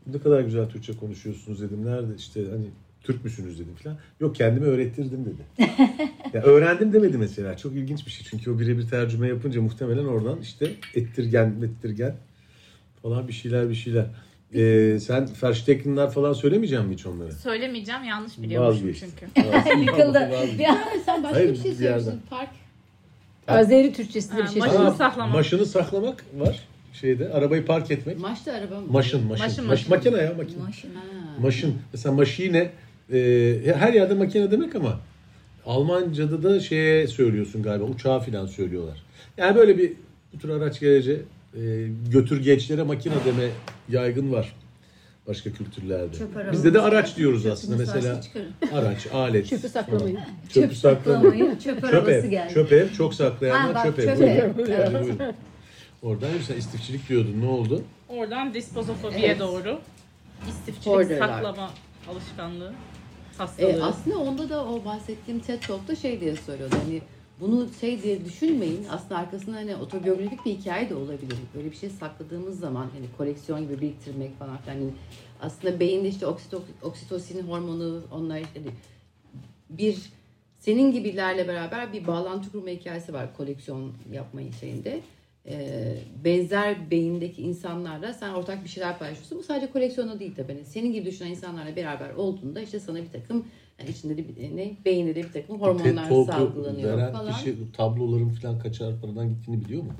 [0.08, 1.86] Ne kadar güzel Türkçe konuşuyorsunuz dedim.
[1.86, 2.66] Nerede işte hani
[3.04, 3.98] Türk müsünüz dedim falan.
[4.20, 5.70] Yok kendime öğrettirdim dedi.
[6.34, 7.58] ya öğrendim demedi mesela.
[7.58, 8.28] Çok ilginç bir şey.
[8.30, 12.16] Çünkü o birebir tercüme yapınca muhtemelen oradan işte ettirgen, ettirgen
[13.02, 14.06] falan bir şeyler bir şeyler.
[14.56, 17.32] Ee, sen Verstecken'lar falan söylemeyecek misin hiç onları?
[17.34, 19.10] Söylemeyeceğim yanlış biliyormuşum Vazgeçtim.
[19.36, 19.80] çünkü.
[19.82, 20.30] Yıkıldı.
[20.32, 20.60] Vazgeçtim.
[20.60, 22.22] Ya, Sen başka Hayır, bir şey bir söylüyorsun.
[22.30, 22.50] Park.
[23.48, 24.94] Azeri Türkçesinde bir şey söyleyeyim.
[24.98, 25.34] saklamak.
[25.34, 26.60] Maşını saklamak var
[26.94, 27.30] şeyde.
[27.30, 28.20] Arabayı park etmek.
[28.20, 28.86] Maçta araba mı?
[28.90, 29.46] Maşın, maşın.
[29.46, 30.10] Maşın, Maş- maşın.
[30.12, 30.64] makine ya makine.
[30.64, 30.90] Maşın.
[30.96, 31.02] Ha.
[31.42, 31.76] Maşın.
[31.94, 32.70] Mesela maşine
[33.14, 35.00] e, her yerde makine demek ama
[35.66, 39.04] Almanca'da da şeye söylüyorsun galiba uçağa filan söylüyorlar.
[39.38, 39.94] Yani böyle bir
[40.34, 41.22] bu tür araç gerece
[41.56, 43.50] e, götürgeçlere makine deme
[43.90, 44.56] yaygın var
[45.28, 46.16] başka kültürlerde.
[46.52, 48.22] Bizde de araç diyoruz Çöpünü aslında mesela.
[48.74, 49.48] Araç, alet.
[49.48, 50.18] Çöpü saklamayı.
[50.50, 51.24] Çöpü Çöp saklamayı.
[51.32, 52.54] saklamayı, çöp Çöp arabası geldi.
[52.54, 54.06] çöp ev, çok saklayanlar Ha, bak, çöp ev.
[54.18, 54.58] çöp ev.
[54.58, 55.20] Buyurun, buyurun.
[56.04, 57.84] Oradan sen istifçilik diyordun ne oldu?
[58.10, 59.40] Oradan dispozofobiye Evet.
[59.40, 59.80] doğru
[60.50, 61.28] istifçilik Hoarder'lar.
[61.28, 61.70] saklama
[62.10, 62.74] alışkanlığı
[63.38, 63.70] hastalığı.
[63.70, 66.76] E, aslında onda da o bahsettiğim TED Talk'ta şey diye söylüyordu.
[66.86, 67.02] Hani
[67.40, 68.86] bunu şey diye düşünmeyin.
[68.90, 71.38] Aslında arkasında hani otobiyografik bir hikaye de olabilir.
[71.56, 74.76] Böyle bir şey sakladığımız zaman hani koleksiyon gibi biriktirmek falan filan.
[74.76, 74.92] Hani
[75.42, 78.62] aslında beyinde işte oksito, oksitosin hormonu onlar işte
[79.70, 79.98] bir
[80.60, 85.02] senin gibilerle beraber bir bağlantı kurma hikayesi var koleksiyon yapma şeyinde.
[85.48, 89.38] Ee, benzer beyindeki insanlarla sen ortak bir şeyler paylaşıyorsun.
[89.38, 90.54] Bu sadece koleksiyona değil tabii.
[90.54, 93.46] Hani senin gibi düşünen insanlarla beraber olduğunda işte sana bir takım
[93.80, 97.34] yani içinde de bir, ne beyinde de bir takım hormonlar TED salgılanıyor veren falan.
[97.34, 99.92] kişi tabloların falan kaçar paradan gittiğini biliyor mu?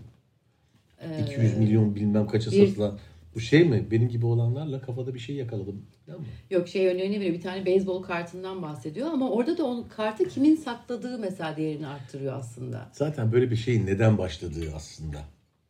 [1.02, 3.00] Ee, 200 milyon bilmem kaça bir- satılan.
[3.36, 3.88] Bu şey mi?
[3.92, 5.86] Benim gibi olanlarla kafada bir şey yakaladım.
[6.08, 6.26] Değil mi?
[6.50, 7.36] Yok şey örneğini veriyor.
[7.36, 12.34] Bir tane beyzbol kartından bahsediyor ama orada da onun kartı kimin sakladığı mesela değerini arttırıyor
[12.34, 12.90] aslında.
[12.94, 15.18] Zaten böyle bir şeyin neden başladığı aslında.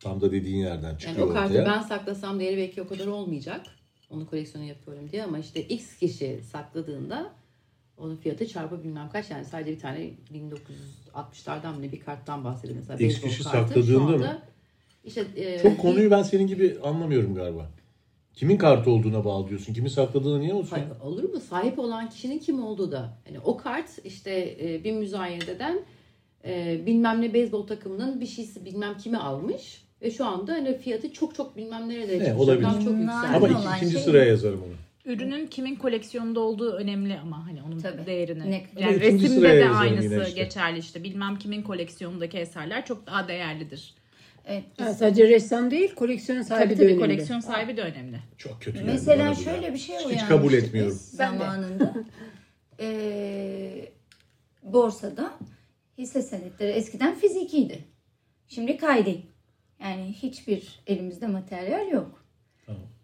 [0.00, 1.66] Tam da dediğin yerden Yani çıkıyor o kartı ortaya.
[1.66, 3.60] ben saklasam değeri belki o kadar olmayacak.
[4.10, 7.30] Onu koleksiyonu yapıyorum diye ama işte X kişi sakladığında
[8.00, 12.78] onun fiyatı çarpı bilmem kaç yani sadece bir tane 1960'lardan mı ne bir karttan bahsediyor
[12.78, 12.98] mesela.
[12.98, 14.38] X kişi sakladığında mı?
[15.04, 17.70] İşte, e, Çok konuyu ben senin gibi anlamıyorum galiba.
[18.34, 19.74] Kimin kartı olduğuna bağlı diyorsun.
[19.74, 20.70] Kimi sakladığına niye olsun?
[20.70, 21.40] Hayır, olur mu?
[21.40, 23.18] Sahip olan kişinin kim olduğu da.
[23.26, 25.80] Yani o kart işte e, bir müzayededen
[26.44, 31.12] e, bilmem ne beyzbol takımının bir şeysi bilmem kimi almış ve şu anda hani fiyatı
[31.12, 32.68] çok çok bilmem nerede Ne, olabilir.
[32.84, 32.92] Çok.
[33.34, 34.74] Ama iki, ikinci şey- sıraya yazarım onu.
[35.10, 38.06] Ürünün kimin koleksiyonunda olduğu önemli ama hani onun Tabii.
[38.06, 38.50] değerini.
[38.50, 40.42] Ne- Ama yani ikinci resimde sıraya de aynısı yine işte.
[40.42, 41.02] geçerli işte.
[41.04, 43.94] Bilmem kimin koleksiyonundaki eserler çok daha değerlidir.
[44.46, 47.00] Evet, biz- Ha, sadece ressam değil, koleksiyon sahibi Tabii de tabii önemli.
[47.00, 48.16] koleksiyon sahibi de önemli.
[48.38, 49.72] Çok kötü Mesela bu şöyle ya.
[49.74, 50.98] bir şey Hiç uyanmıştık kabul biz etmiyorum.
[51.18, 51.38] Ben de.
[51.38, 51.94] zamanında.
[52.82, 53.88] Ee,
[54.62, 55.32] borsada
[55.98, 57.78] hisse senetleri eskiden fizikiydi.
[58.48, 59.22] Şimdi kaydi.
[59.82, 62.19] Yani hiçbir elimizde materyal yok.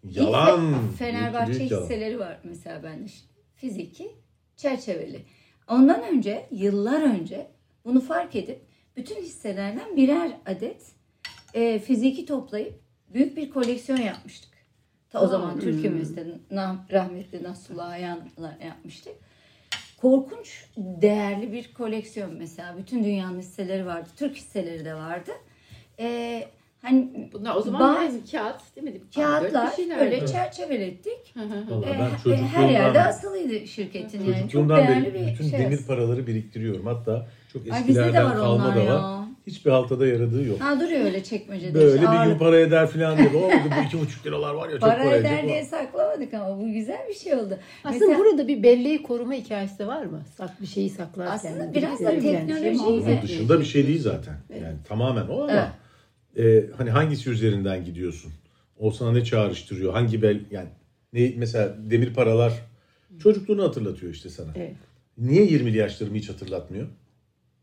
[0.09, 0.61] İlk Yalan.
[0.73, 1.83] Büyük- Fenerbahçe büyük yalan.
[1.83, 3.07] hisseleri var mesela bende.
[3.07, 3.31] şimdi.
[3.55, 4.11] Fiziki,
[4.55, 5.21] çerçeveli.
[5.69, 7.47] Ondan önce, yıllar önce
[7.85, 8.61] bunu fark edip
[8.97, 10.81] bütün hisselerden birer adet
[11.53, 12.73] e, fiziki toplayıp
[13.13, 14.51] büyük bir koleksiyon yapmıştık.
[15.09, 16.37] Ta o zaman Türkiye Üniversitesi'nde
[16.91, 19.13] rahmetli Nasrullah Ayan'la yapmıştık.
[19.97, 22.77] Korkunç değerli bir koleksiyon mesela.
[22.77, 24.09] Bütün dünyanın hisseleri vardı.
[24.15, 25.31] Türk hisseleri de vardı.
[25.99, 26.47] E,
[26.81, 28.93] hani Bunlar o zaman Bazı- bazı kağıt değil mi?
[28.93, 29.69] Bir kağıtlar
[30.01, 30.27] Evet.
[30.31, 31.33] çerçevelettik.
[31.33, 31.63] Hı hı.
[31.75, 34.49] Vallahi Ee, ben her çocukluğumdan, yerde asılıydı şirketin yani.
[34.49, 35.59] Çok değerli beri bir bütün şey.
[35.59, 36.85] demir paraları biriktiriyorum.
[36.85, 38.83] Hatta çok eskilerden var kalma da var.
[38.85, 39.27] ya.
[39.47, 40.61] Hiçbir haltada yaradığı yok.
[40.61, 41.73] Ha duruyor öyle çekmecede.
[41.73, 43.27] Böyle işte bir gün para eder falan diye.
[43.29, 45.49] O bu iki buçuk liralar var ya çok Para para eder edecek.
[45.49, 47.57] diye saklamadık ama bu güzel bir şey oldu.
[47.83, 50.21] Aslında Mesela- burada bir belleği koruma hikayesi de var mı?
[50.37, 51.35] Sak bir şeyi saklarken.
[51.35, 52.51] Aslında bir biraz da şey yani.
[52.51, 53.13] teknoloji- Şey?
[53.13, 53.23] Evet.
[53.23, 54.33] Dışında bir şey değil zaten.
[54.61, 55.67] Yani tamamen o ama
[56.37, 58.31] e, hani hangisi üzerinden gidiyorsun?
[58.79, 59.93] O sana ne çağrıştırıyor?
[59.93, 60.69] Hangi bel yani
[61.13, 62.53] ne mesela demir paralar
[63.19, 64.51] çocukluğunu hatırlatıyor işte sana.
[64.55, 64.75] Evet.
[65.17, 66.87] Niye 20'li yaşlarımı hiç hatırlatmıyor?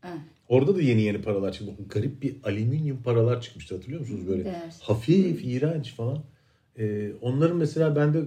[0.01, 0.13] Ha.
[0.49, 1.73] Orada da yeni yeni paralar çıktı.
[1.89, 4.45] Garip bir alüminyum paralar çıkmıştı hatırlıyor musunuz böyle?
[4.45, 4.81] Değersiz.
[4.81, 6.23] Hafif, iğrenç falan.
[6.79, 8.23] Ee, onların mesela bende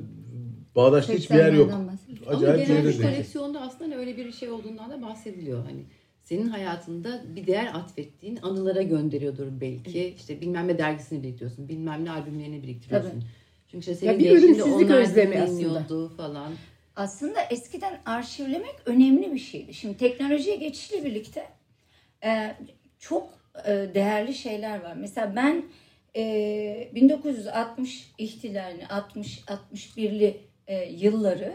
[0.76, 1.70] bağdaşta hiçbir yer yok.
[1.70, 2.26] 80'lerden bahsediyorum.
[2.28, 3.12] Ama Acayip genel şeyler bir denk.
[3.12, 5.64] koleksiyonda aslında öyle bir şey olduğundan da bahsediliyor.
[5.64, 5.84] Hani
[6.28, 10.14] senin hayatında bir değer atfettiğin anılara gönderiyordur belki.
[10.16, 11.68] İşte bilmem ne dergisini biriktiriyorsun.
[11.68, 13.10] Bilmem ne albümlerini biriktiriyorsun.
[13.10, 13.24] Tabii.
[13.70, 16.52] Çünkü işte senin bir eşin de ölümsüzlük özlemi dinleniyordu falan.
[16.96, 19.74] Aslında eskiden arşivlemek önemli bir şeydi.
[19.74, 21.46] Şimdi teknolojiye geçişle birlikte
[22.24, 22.56] e,
[22.98, 24.96] çok e, değerli şeyler var.
[24.96, 25.64] Mesela ben
[26.16, 31.52] e, 1960 ihtilalini, 60-61'li e, yılları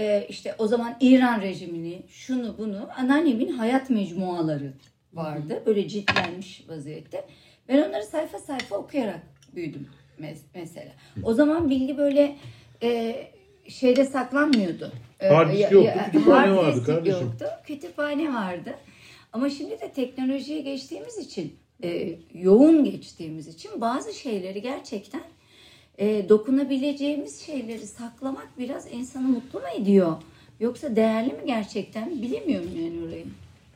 [0.00, 4.72] e, işte o zaman İran rejimini, şunu bunu, anneannemin hayat mecmuaları
[5.12, 5.62] vardı.
[5.66, 7.24] Böyle ciltlenmiş vaziyette.
[7.68, 9.20] Ben onları sayfa sayfa okuyarak
[9.54, 9.88] büyüdüm
[10.20, 10.92] mes- mesela.
[11.22, 12.36] O zaman bilgi böyle
[12.82, 13.16] e,
[13.68, 14.92] şeyde saklanmıyordu.
[15.20, 17.20] E, Hard disk yoktu, kütüphane vardı kardeşim.
[17.26, 18.74] Yoktu, kütüphane vardı.
[19.32, 25.22] Ama şimdi de teknolojiye geçtiğimiz için, e, yoğun geçtiğimiz için bazı şeyleri gerçekten
[26.00, 30.16] e, dokunabileceğimiz şeyleri saklamak biraz insanı mutlu mu ediyor?
[30.60, 32.22] Yoksa değerli mi gerçekten?
[32.22, 33.24] Bilemiyorum yani orayı.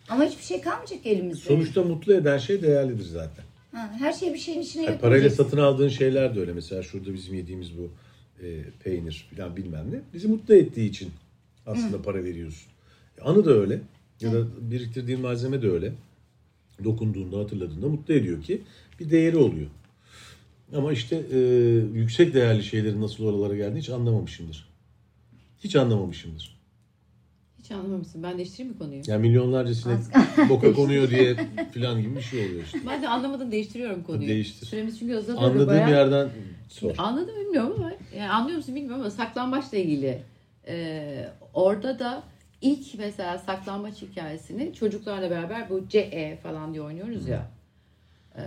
[0.08, 1.40] Ama hiçbir şey kalmayacak elimizde.
[1.48, 3.44] Sonuçta mutlu eden şey değerlidir zaten.
[3.72, 5.10] Ha, her şey bir şeyin içine Yani yapılacak.
[5.10, 6.52] parayla satın aldığın şeyler de öyle.
[6.52, 7.90] Mesela şurada bizim yediğimiz bu
[8.46, 10.00] e, peynir falan bilmem ne.
[10.14, 11.10] Bizi mutlu ettiği için
[11.66, 12.68] aslında para veriyorsun.
[13.18, 13.80] E, Anı da öyle.
[14.20, 15.92] Ya da biriktirdiğin malzeme de öyle.
[16.84, 18.62] Dokunduğunda, hatırladığında mutlu ediyor ki
[19.00, 19.66] bir değeri oluyor.
[20.77, 21.38] Ama işte e,
[21.94, 24.68] yüksek değerli şeylerin nasıl oralara geldiğini hiç anlamamışımdır.
[25.64, 26.55] Hiç anlamamışımdır.
[27.59, 28.22] Hiç anlamamışsın.
[28.22, 29.03] Ben değiştireyim mi konuyu?
[29.07, 29.98] Yani milyonlarca sinek
[30.48, 31.37] boka konuyor diye
[31.74, 32.79] falan gibi bir şey oluyor işte.
[32.87, 34.29] Ben de anlamadım değiştiriyorum konuyu.
[34.29, 34.66] Değiştir.
[34.66, 35.38] Süremiz çünkü uzadı.
[35.38, 35.90] Anladığım bayağı.
[35.90, 36.29] yerden
[36.68, 36.94] sor.
[36.98, 40.22] Anladım bilmiyorum ama yani anlıyor musun bilmiyorum ama saklambaçla ilgili
[40.68, 42.22] e, orada da
[42.61, 47.50] ilk mesela saklambaç hikayesini çocuklarla beraber bu CE falan diye oynuyoruz ya.
[48.37, 48.42] E,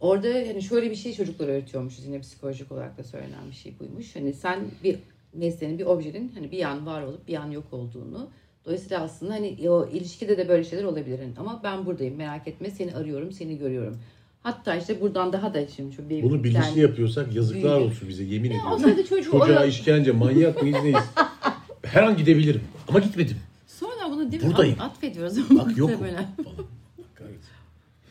[0.00, 4.16] orada hani şöyle bir şey çocuklara öğretiyormuşuz yine psikolojik olarak da söylenen bir şey buymuş.
[4.16, 4.96] Hani sen bir
[5.34, 8.28] nesnenin bir objenin hani bir yan var olup bir yan yok olduğunu
[8.64, 11.18] Dolayısıyla aslında hani o ilişkide de böyle şeyler olabilir.
[11.18, 13.98] Hani ama ben buradayım merak etme seni arıyorum seni görüyorum.
[14.42, 17.92] Hatta işte buradan daha da şimdi şu bir Bunu bilinçli yani- yapıyorsak yazıklar Büyük.
[17.92, 19.04] olsun bize yemin Ya ediyorum.
[19.08, 20.98] çocuğu Çocuğa oraya- işkence, manyak mıyız neyiz?
[21.82, 23.36] Her an gidebilirim ama gitmedim.
[23.66, 24.48] Sonra bunu değil mi?
[24.48, 24.76] Buradayım.
[24.80, 25.50] At, atfediyoruz.
[25.50, 25.66] Bak.
[25.78, 26.26] Muhtemelen.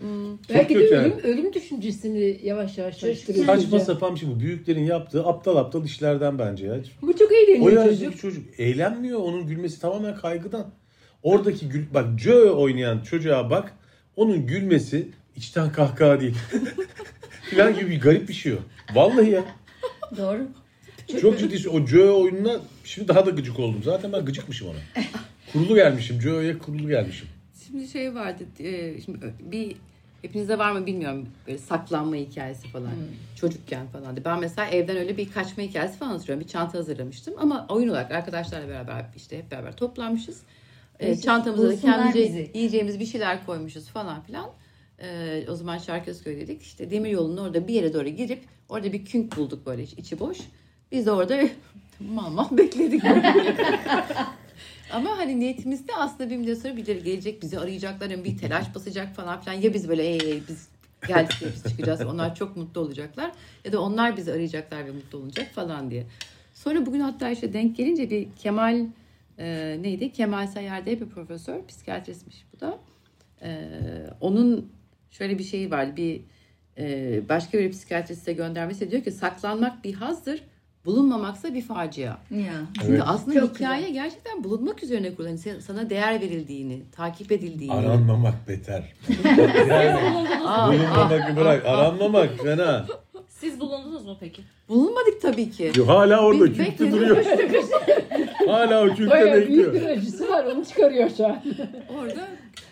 [0.06, 0.56] Kahretsin.
[0.56, 1.22] Belki de ölüm, yani.
[1.22, 3.46] ölüm düşüncesini yavaş yavaş çalıştırıyor.
[3.46, 4.40] Saçma sapan bir şey bu.
[4.40, 6.76] Büyüklerin yaptığı aptal aptal işlerden bence ya.
[7.02, 8.20] Bu çok O eğleniyor yaştaki çocuk.
[8.22, 8.60] çocuk.
[8.60, 9.20] eğlenmiyor.
[9.20, 10.72] Onun gülmesi tamamen kaygıdan.
[11.24, 13.74] Oradaki gül, bak Joe oynayan çocuğa bak.
[14.16, 16.36] Onun gülmesi içten kahkaha değil.
[17.56, 18.58] Falan gibi bir garip bir şey o.
[18.96, 19.46] Vallahi ya.
[20.18, 20.48] Doğru.
[21.22, 21.70] Çok ciddi.
[21.70, 23.82] O Joe oyununa şimdi daha da gıcık oldum.
[23.84, 24.78] Zaten ben gıcıkmışım ona.
[25.54, 26.22] Kurulu gelmişim.
[26.22, 27.28] Joe'ya kurulu gelmişim.
[27.68, 28.44] Şimdi şey vardı.
[28.60, 29.76] e, Şimdi bir
[30.26, 31.28] hepinizde var mı bilmiyorum.
[31.48, 32.92] Böyle saklanma hikayesi falan.
[33.36, 34.18] Çocukken falan.
[34.26, 36.44] Ben mesela evden öyle bir kaçma hikayesi falan hatırlıyorum.
[36.44, 40.42] Bir çanta hazırlamıştım ama oyun olarak arkadaşlarla beraber işte hep beraber toplanmışız.
[41.00, 42.52] E, çantamıza da bizi.
[42.54, 44.50] yiyeceğimiz bir şeyler koymuşuz falan filan.
[45.00, 46.62] E, o zaman Şarközköy'deydik.
[46.62, 50.38] İşte demir yolunun orada bir yere doğru girip orada bir künk bulduk böyle içi boş.
[50.92, 51.40] Biz de orada
[52.00, 53.04] mal mal bekledik.
[54.92, 59.42] Ama hani niyetimizde aslında bir müddet sonra birileri gelecek bizi arayacaklar bir telaş basacak falan
[59.42, 60.68] filan ya biz böyle ey, biz
[61.08, 63.32] geldik biz çıkacağız onlar çok mutlu olacaklar
[63.66, 66.06] ya da onlar bizi arayacaklar ve mutlu olacak falan diye.
[66.54, 68.86] Sonra bugün hatta işte denk gelince bir Kemal
[69.38, 70.12] e, neydi?
[70.12, 72.80] Kemal Sayar diye bir profesör psikiyatristmiş bu da.
[73.42, 73.70] E,
[74.22, 74.72] onun
[75.12, 76.22] şöyle bir şeyi var bir
[76.78, 80.44] e, başka bir psikiyatriste göndermesi diyor ki saklanmak bir hazdır
[80.86, 82.04] bulunmamaksa bir facia.
[82.04, 82.18] Ya.
[82.82, 83.02] Çünkü Evet.
[83.06, 85.28] aslında Çok hikaye gerçekten bulunmak üzerine kurulu.
[85.28, 87.74] Yani sana değer verildiğini, takip edildiğini.
[87.74, 88.94] Aranmamak beter.
[89.70, 91.66] yani bulunmamak bırak.
[91.66, 92.86] Aranmamak fena.
[93.30, 94.42] Siz bulundunuz mu peki?
[94.70, 95.72] bulunmadık tabii ki.
[95.76, 96.92] Yo, hala orada Biz bekledik.
[96.94, 97.26] duruyor.
[98.48, 99.74] hala o kükte Bayağı büyük bekliyor.
[99.74, 101.42] bir acısı var onu çıkarıyor şu an.
[102.00, 102.28] Orada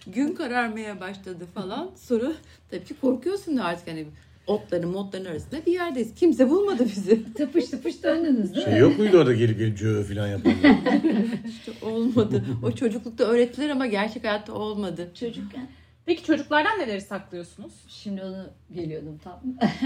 [0.08, 1.89] gün kararmaya başladı falan.
[1.95, 2.32] Sonra
[2.71, 4.06] tabii ki korkuyorsun da artık hani
[4.47, 6.15] otların motların arasında bir yerdeyiz.
[6.15, 7.34] Kimse bulmadı bizi.
[7.34, 8.71] Tıpış tıpış döndünüz değil mi?
[8.71, 10.75] Şey yok muydu orada gelip gelip cö falan yapanlar?
[11.47, 12.43] İşte olmadı.
[12.63, 15.12] O çocuklukta öğrettiler ama gerçek hayatta olmadı.
[15.19, 15.67] Çocukken.
[16.06, 17.73] Peki çocuklardan neleri saklıyorsunuz?
[17.88, 19.41] Şimdi onu geliyordum tam.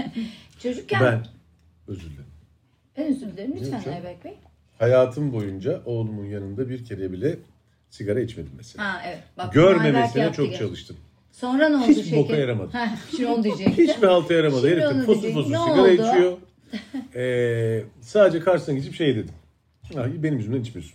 [0.62, 1.00] Çocukken.
[1.02, 1.26] ben
[1.88, 2.24] özür dilerim.
[2.96, 3.92] Ben özür dilerim lütfen Lütfen.
[3.92, 4.34] Ayberk Bey.
[4.78, 7.36] Hayatım boyunca oğlumun yanında bir kere bile
[7.90, 8.84] sigara içmedim mesela.
[8.84, 9.22] Ha evet.
[9.36, 10.96] Bak, Görmemesine çok çalıştım.
[11.40, 12.18] Sonra ne oldu Hiç şeker?
[12.18, 12.70] boka yaramadı.
[12.72, 13.86] Ha, şimdi onu diyecektim.
[13.88, 14.68] Hiçbir halta yaramadı.
[14.68, 15.88] Şimdi Herif onu fosur fosur sigara oldu?
[15.92, 16.38] içiyor.
[17.14, 19.30] Ee, sadece karşısına geçip şey dedim.
[19.94, 20.94] Ha, benim yüzümden içmiyorsun.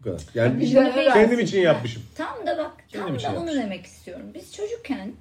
[0.00, 0.22] Bu kadar.
[0.34, 0.82] Yani Bir şey
[1.12, 2.02] kendim için yapmışım.
[2.14, 3.62] Tam da bak Kendim tam da onu yapmışım.
[3.62, 4.26] demek istiyorum.
[4.34, 5.12] Biz çocukken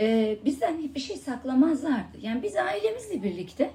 [0.00, 2.18] e, bizden hiçbir şey saklamazlardı.
[2.22, 3.70] Yani biz ailemizle birlikte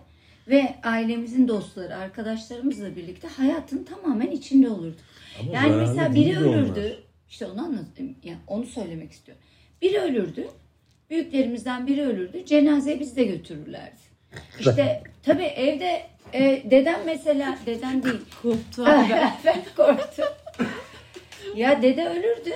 [0.47, 4.99] ve ailemizin dostları, arkadaşlarımızla birlikte hayatın tamamen içinde olurduk.
[5.39, 6.57] Ama Yani zararlı mesela biri de onlar.
[6.57, 6.97] ölürdü.
[7.29, 8.15] İşte onu anlatayım.
[8.23, 9.43] Yani onu söylemek istiyorum.
[9.81, 10.47] Biri ölürdü.
[11.09, 12.45] Büyüklerimizden biri ölürdü.
[12.45, 14.01] Cenazeyi biz de götürürlerdi.
[14.59, 16.01] İşte tabii evde
[16.33, 18.21] e, dedem mesela dedem değil.
[18.41, 18.85] Korktu.
[19.45, 20.25] ben korktum.
[21.55, 22.49] Ya dede ölürdü.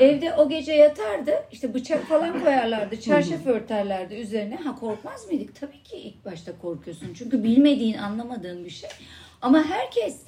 [0.00, 1.44] Evde o gece yatardı.
[1.52, 3.00] İşte bıçak falan koyarlardı.
[3.00, 4.56] Çarşaf örterlerdi üzerine.
[4.56, 5.60] Ha korkmaz mıydık?
[5.60, 7.14] Tabii ki ilk başta korkuyorsun.
[7.14, 8.90] Çünkü bilmediğin, anlamadığın bir şey.
[9.42, 10.20] Ama herkes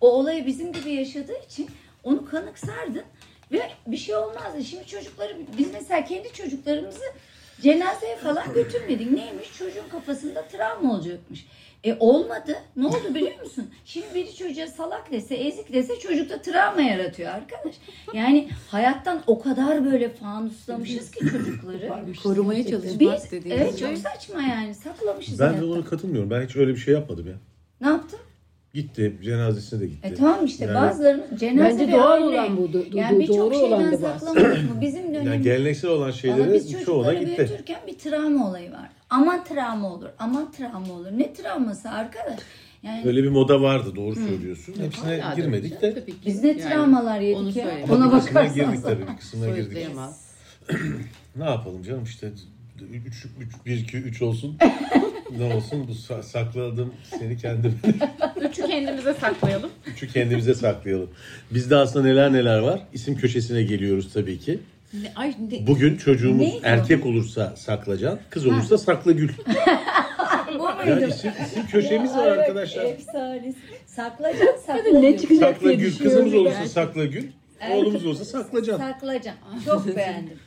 [0.00, 1.68] o olayı bizim gibi yaşadığı için
[2.04, 3.04] onu kanıksardın
[3.52, 4.64] ve bir şey olmazdı.
[4.64, 7.04] Şimdi çocukları biz mesela kendi çocuklarımızı
[7.62, 9.10] Cenazeye falan götürmedik.
[9.10, 9.58] Neymiş?
[9.58, 11.46] Çocuğun kafasında travma olacakmış.
[11.84, 12.56] E olmadı.
[12.76, 13.70] Ne oldu biliyor musun?
[13.84, 17.74] Şimdi biri çocuğa salak dese, ezik dese çocukta travma yaratıyor arkadaş.
[18.14, 21.92] Yani hayattan o kadar böyle fanuslamışız ki çocukları.
[22.22, 25.70] Korumaya çalışmak Biz dediğimiz evet çok saçma yani saklamışız Ben de hayattan.
[25.70, 26.30] ona katılmıyorum.
[26.30, 27.34] Ben hiç öyle bir şey yapmadım ya.
[27.80, 28.18] Ne yaptın?
[28.76, 29.16] Gitti.
[29.24, 30.08] Cenazesine de gitti.
[30.08, 32.62] E tamam işte Yani- bazılarımız cenaze Bence doğal olan bu.
[32.62, 34.80] Do- Yani birçok doğru olan şeyden da mı?
[34.80, 37.36] Bizim Yani dönemimizde geleneksel olan Ama şeyleri biz çoğuna çocukları gitti.
[37.38, 38.88] büyütürken bir travma olayı var.
[39.10, 41.06] Aman travma olur, aman travma olur.
[41.16, 42.40] Ne travması arkadaş?
[42.82, 44.74] Yani Öyle bir moda vardı doğru söylüyorsun.
[44.80, 45.94] Hepsine Hala girmedik de.
[45.94, 46.16] tabii ki.
[46.26, 47.64] biz ne Yani travmalar onu yedik ya.
[47.66, 48.54] Ona bir kısmına bakarsan.
[48.54, 49.86] girdik tabii bir kısmına girdik.
[51.36, 52.32] Ne yapalım canım işte
[52.84, 53.26] 3
[53.66, 54.58] 1 2 3 olsun.
[55.38, 57.74] ne olsun bu sa- sakladım seni kendime.
[58.50, 59.70] Üçü kendimize saklayalım.
[59.86, 61.10] Üçü kendimize saklayalım.
[61.50, 62.80] Bizde aslında neler neler var.
[62.92, 64.58] İsim köşesine geliyoruz tabii ki.
[65.02, 66.60] Ne, ay, ne, Bugün çocuğumuz Neydi o?
[66.68, 69.28] erkek olursa saklacan, kız olursa sakla gül.
[70.58, 71.06] Bu Ya muydu?
[71.08, 72.84] isim, isim köşemiz var Ay, arkadaşlar.
[72.84, 73.56] Efsanesi.
[73.86, 75.02] Saklacan, saklacan.
[75.02, 77.24] ne çıkacak Sakla gül, kızımız olursa sakla gül,
[77.70, 78.78] oğlumuz olursa saklacan.
[78.78, 79.34] Saklacan.
[79.64, 80.38] Çok beğendim.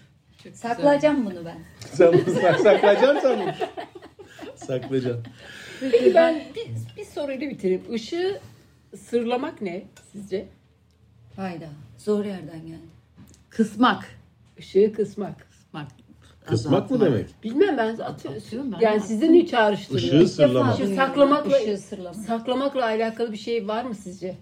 [0.44, 0.70] Çok güzel.
[0.76, 1.58] Saklacan bunu ben.
[1.80, 3.54] Sen bunu sak- saklacan sen bunu.
[4.56, 5.18] Saklacan.
[5.80, 7.84] Peki ben bir, bir soruyla bitireyim.
[7.96, 8.40] Işığı
[8.98, 10.48] sırlamak ne sizce?
[11.36, 11.68] Hayda.
[11.98, 12.80] Zor yerden geldi.
[13.50, 14.06] Kısmak.
[14.58, 15.48] Işığı kısmak.
[15.52, 15.88] Kısmak.
[16.46, 17.44] Kısmak mı demek?
[17.44, 18.72] Bilmem ben atıyorum.
[18.72, 18.80] Ben.
[18.80, 20.14] Yani sizde ne çağrıştırıyor?
[20.14, 20.80] Işığı sırlamak.
[20.80, 22.16] Işığı saklamakla, Işığı sırlamak.
[22.16, 24.36] saklamakla alakalı bir şey var mı sizce?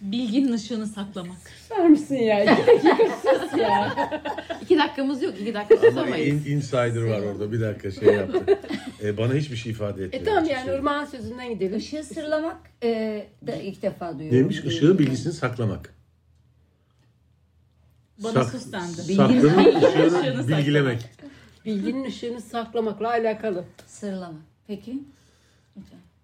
[0.00, 1.36] Bilginin ışığını saklamak.
[1.70, 2.44] Var mısın ya?
[2.44, 3.94] İki dakika sus ya.
[4.62, 5.34] İki dakikamız yok.
[5.40, 6.46] iki dakika Ama susamayız.
[6.46, 8.58] in, insider var orada bir dakika şey yaptı.
[9.02, 10.22] Ee, bana hiçbir şey ifade etmedi.
[10.22, 10.78] E tamam yani açıkçası.
[10.78, 11.78] Irmak'ın sözünden gidelim.
[11.78, 14.38] Işığı sırlamak e, da ilk defa duyuyorum.
[14.38, 14.60] Neymiş?
[14.60, 15.94] Işığın bilgisini saklamak.
[18.18, 19.12] Bana sus dendi.
[19.12, 20.48] Işığını ışığını saklamak.
[20.48, 21.10] bilgilemek.
[21.64, 23.64] Bilginin ışığını saklamakla alakalı.
[23.86, 24.40] Sırlamak.
[24.66, 24.98] Peki.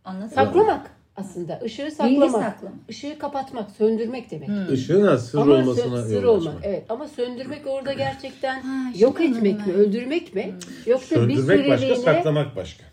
[0.04, 0.32] Anlat.
[0.32, 1.58] Saklamak aslında.
[1.58, 2.30] Işığı Bilgi saklamak.
[2.30, 2.78] saklamak.
[2.88, 4.48] Işığı kapatmak, söndürmek demek.
[4.72, 6.54] Işığın az sır Ama olmasına sır yol olmak.
[6.62, 10.54] Evet ama söndürmek orada gerçekten Ha, yok etmek mi, öldürmek mi?
[10.86, 12.84] Yoksa bir Söndürmek başka, süreliğine saklamak başka.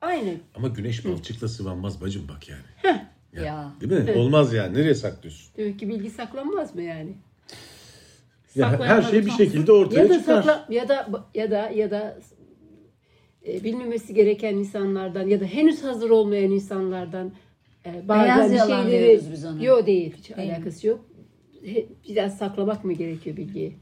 [0.00, 0.36] aynen.
[0.54, 3.00] Ama güneş balçıkla sıvanmaz bacım bak yani.
[3.44, 3.70] Ya.
[3.80, 4.12] Değil mi?
[4.18, 4.74] Olmaz yani.
[4.78, 5.50] Nereye saklıyorsun?
[5.56, 7.12] Demek ki bilgi saklanmaz mı yani?
[8.54, 10.42] Ya her şey bir şekilde ortaya Ya da çıkar.
[10.42, 12.18] sakla ya da ya da ya da
[13.48, 17.32] e, bilmemesi gereken insanlardan ya da henüz hazır olmayan insanlardan
[17.86, 19.64] e, bazen Beyaz bir şeyleri biz ona.
[19.64, 20.54] Yok değil, hiç Değil mi?
[20.54, 21.04] alakası yok.
[21.64, 23.76] He- Biraz saklamak mı gerekiyor bilgiyi?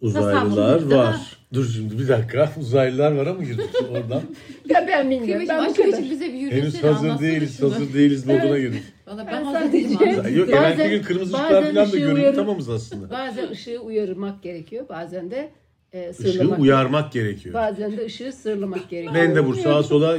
[0.00, 1.38] Uzaylılar var.
[1.54, 2.52] Dur şimdi bir dakika.
[2.60, 4.22] Uzaylılar var ama girdik oradan.
[4.68, 5.46] Ya ben bilmiyorum.
[5.48, 5.88] Ben bu aşk kadar.
[5.88, 7.58] için bize bir Henüz yürüyüşleri hazır anlatsana değiliz.
[7.58, 7.74] şunu.
[7.74, 8.82] Hazır değiliz moduna girdik.
[9.06, 10.20] Valla Ben ben hazır sadece- değilim.
[10.20, 10.34] abi.
[10.38, 13.10] Yok Bazen- evvelki gün kırmızı ışıklar falan da görüntü tamamız aslında.
[13.10, 14.88] Bazen ışığı uyarmak gerekiyor.
[14.88, 15.50] Bazen de
[15.92, 17.54] e, Işığı uyarmak gerekiyor.
[17.54, 19.12] Bazen de ışığı sırlamak gerekiyor.
[19.14, 20.18] Mendebur sağa sola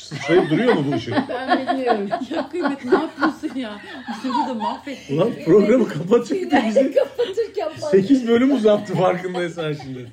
[0.00, 1.14] sıçrayıp duruyor mu bu ışık?
[1.28, 2.08] Ben bilmiyorum.
[2.34, 3.80] Ya Kıymet ne yapıyorsun ya?
[4.08, 5.16] Bizi burada mahvettin.
[5.16, 7.90] Ulan programı kapatacak da bizi Kapatırken falan.
[7.90, 10.06] 8 bölüm uzattı farkındaysan şimdi.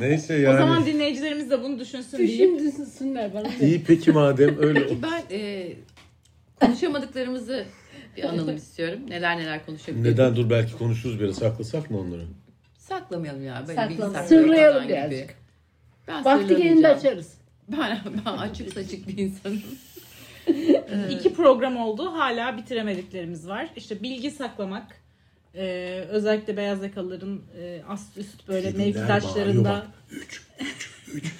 [0.00, 0.58] Neyse O yani.
[0.58, 3.48] zaman dinleyicilerimiz de bunu düşünsün deyip Şimdi düşünsünler bana.
[3.60, 4.80] İyi peki madem öyle.
[4.82, 5.72] Peki ben e,
[6.60, 7.64] konuşamadıklarımızı
[8.16, 8.98] bir analım istiyorum.
[9.08, 10.04] Neler neler konuşabiliriz.
[10.12, 12.22] Neden dur belki konuşuruz biraz saklasak mı onları?
[12.88, 13.64] Saklamayalım ya.
[13.68, 14.28] Böyle Saklamayalım.
[14.28, 14.96] Sırlayalım falan gibi.
[14.96, 15.34] birazcık.
[16.08, 17.34] Ben Vakti gelince açarız.
[17.68, 19.62] Ben, ben açık saçık bir insanım.
[21.10, 22.12] iki program oldu.
[22.12, 23.68] Hala bitiremediklerimiz var.
[23.76, 25.00] İşte bilgi saklamak.
[25.54, 25.64] e,
[26.08, 29.86] özellikle beyaz yakalıların e, ast üst böyle bağırıyor mevkidaşlarında.
[30.10, 30.90] Üç, üç,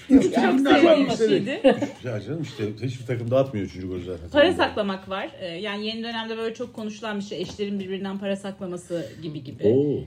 [0.09, 0.35] üç.
[0.35, 1.63] çok sevilmesiydi.
[2.03, 4.31] Canım işte hiçbir takım dağıtmıyor üçüncü golü zaten.
[4.31, 5.31] Para saklamak var.
[5.41, 7.41] E, yani yeni dönemde böyle çok konuşulan bir şey.
[7.41, 9.65] Eşlerin birbirinden para saklaması gibi gibi.
[9.65, 10.05] Oo.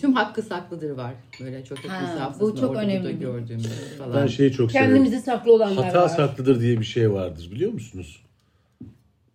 [0.00, 1.14] Tüm hakkı saklıdır var.
[1.40, 4.16] Böyle çok Ha, bu çok önemli gördüğümüz falan.
[4.16, 4.90] Ben şeyi çok severim.
[4.94, 6.08] Kendimizi saklı olanlar Hata var.
[6.08, 8.22] saklıdır diye bir şey vardır biliyor musunuz?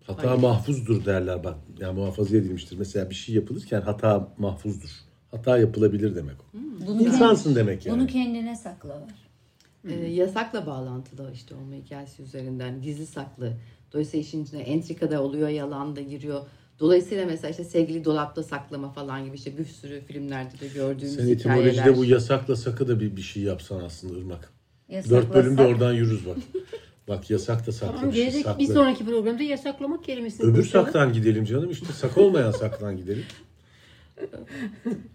[0.08, 0.42] Hata Hayır.
[0.42, 1.56] mahfuzdur derler bak.
[1.80, 2.78] Yani muhafaza edilmiştir.
[2.78, 4.90] Mesela bir şey yapılırken hata mahfuzdur.
[5.32, 6.58] Hata yapılabilir demek o.
[6.88, 8.00] Bunu, İnsansın demek yani.
[8.00, 9.14] bunu kendine sakla var.
[9.90, 13.54] Ee, yasakla bağlantılı işte olma hikayesi üzerinden gizli saklı.
[13.94, 16.42] Dolayısıyla işin içine entrika da oluyor, yalan da giriyor.
[16.80, 21.28] Dolayısıyla mesela işte sevgili dolapta saklama falan gibi işte bir sürü filmlerde de gördüğümüz Sen
[21.28, 21.66] hikayeler.
[21.70, 24.54] etimolojide bu yasakla sakı da bir, bir şey yapsan aslında Irmak.
[24.90, 26.38] Yasaklasak- Dört bölümde oradan yürürüz bak.
[27.08, 28.24] Bak yasak da saklı Tamam bir şey.
[28.26, 28.60] gelecek Saklı.
[28.60, 30.86] bir sonraki programda yasaklamak kelimesini Öbür konuşalım.
[30.86, 31.94] saktan gidelim canım işte.
[31.94, 33.24] Sak olmayan saktan gidelim.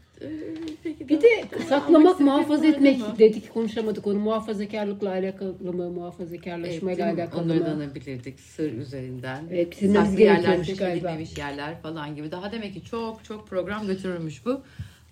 [1.08, 1.28] Bir de
[1.68, 4.18] saklamak, muhafaza etmek dedik konuşamadık onu.
[4.18, 7.70] Muhafazakarlıkla alakalı mı, muhafazakarlaşmayla Evet, alakalı mı?
[7.70, 9.44] anabilirdik sır üzerinden.
[9.50, 12.30] Evet, Saklı yerler, keşfedilmemiş yerler falan gibi.
[12.30, 14.60] Daha demek ki çok çok program götürürmüş bu.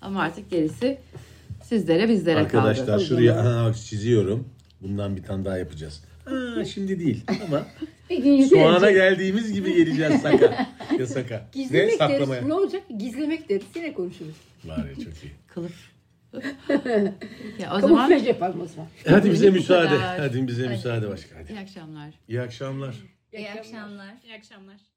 [0.00, 0.98] Ama artık gerisi
[1.62, 3.04] Sizlere bizlere Arkadaşlar kaldı.
[3.04, 4.48] şuraya aha, çiziyorum.
[4.82, 6.04] Bundan bir tane daha yapacağız.
[6.24, 7.66] Ha, şimdi değil ama
[8.11, 10.66] Bir gün soğana geldiğimiz gibi geleceğiz Saka.
[10.98, 11.34] Ya Saka.
[11.34, 12.40] Ne Gizlemek saklamaya?
[12.40, 12.48] deriz.
[12.48, 12.82] Ne olacak?
[12.98, 13.66] Gizlemek deriz.
[13.74, 14.34] Yine konuşuruz.
[14.64, 15.32] Var ya çok iyi.
[15.46, 15.72] Kılıf.
[17.59, 18.88] ya o zaman Kamuflaj yapalım o zaman.
[19.09, 19.96] Hadi bize müsaade.
[19.98, 21.38] Hadi bize müsaade başka.
[21.38, 21.52] Hadi.
[21.52, 22.14] iyi akşamlar.
[22.28, 22.94] İyi akşamlar.
[23.32, 24.14] İyi akşamlar.
[24.24, 24.95] İyi akşamlar.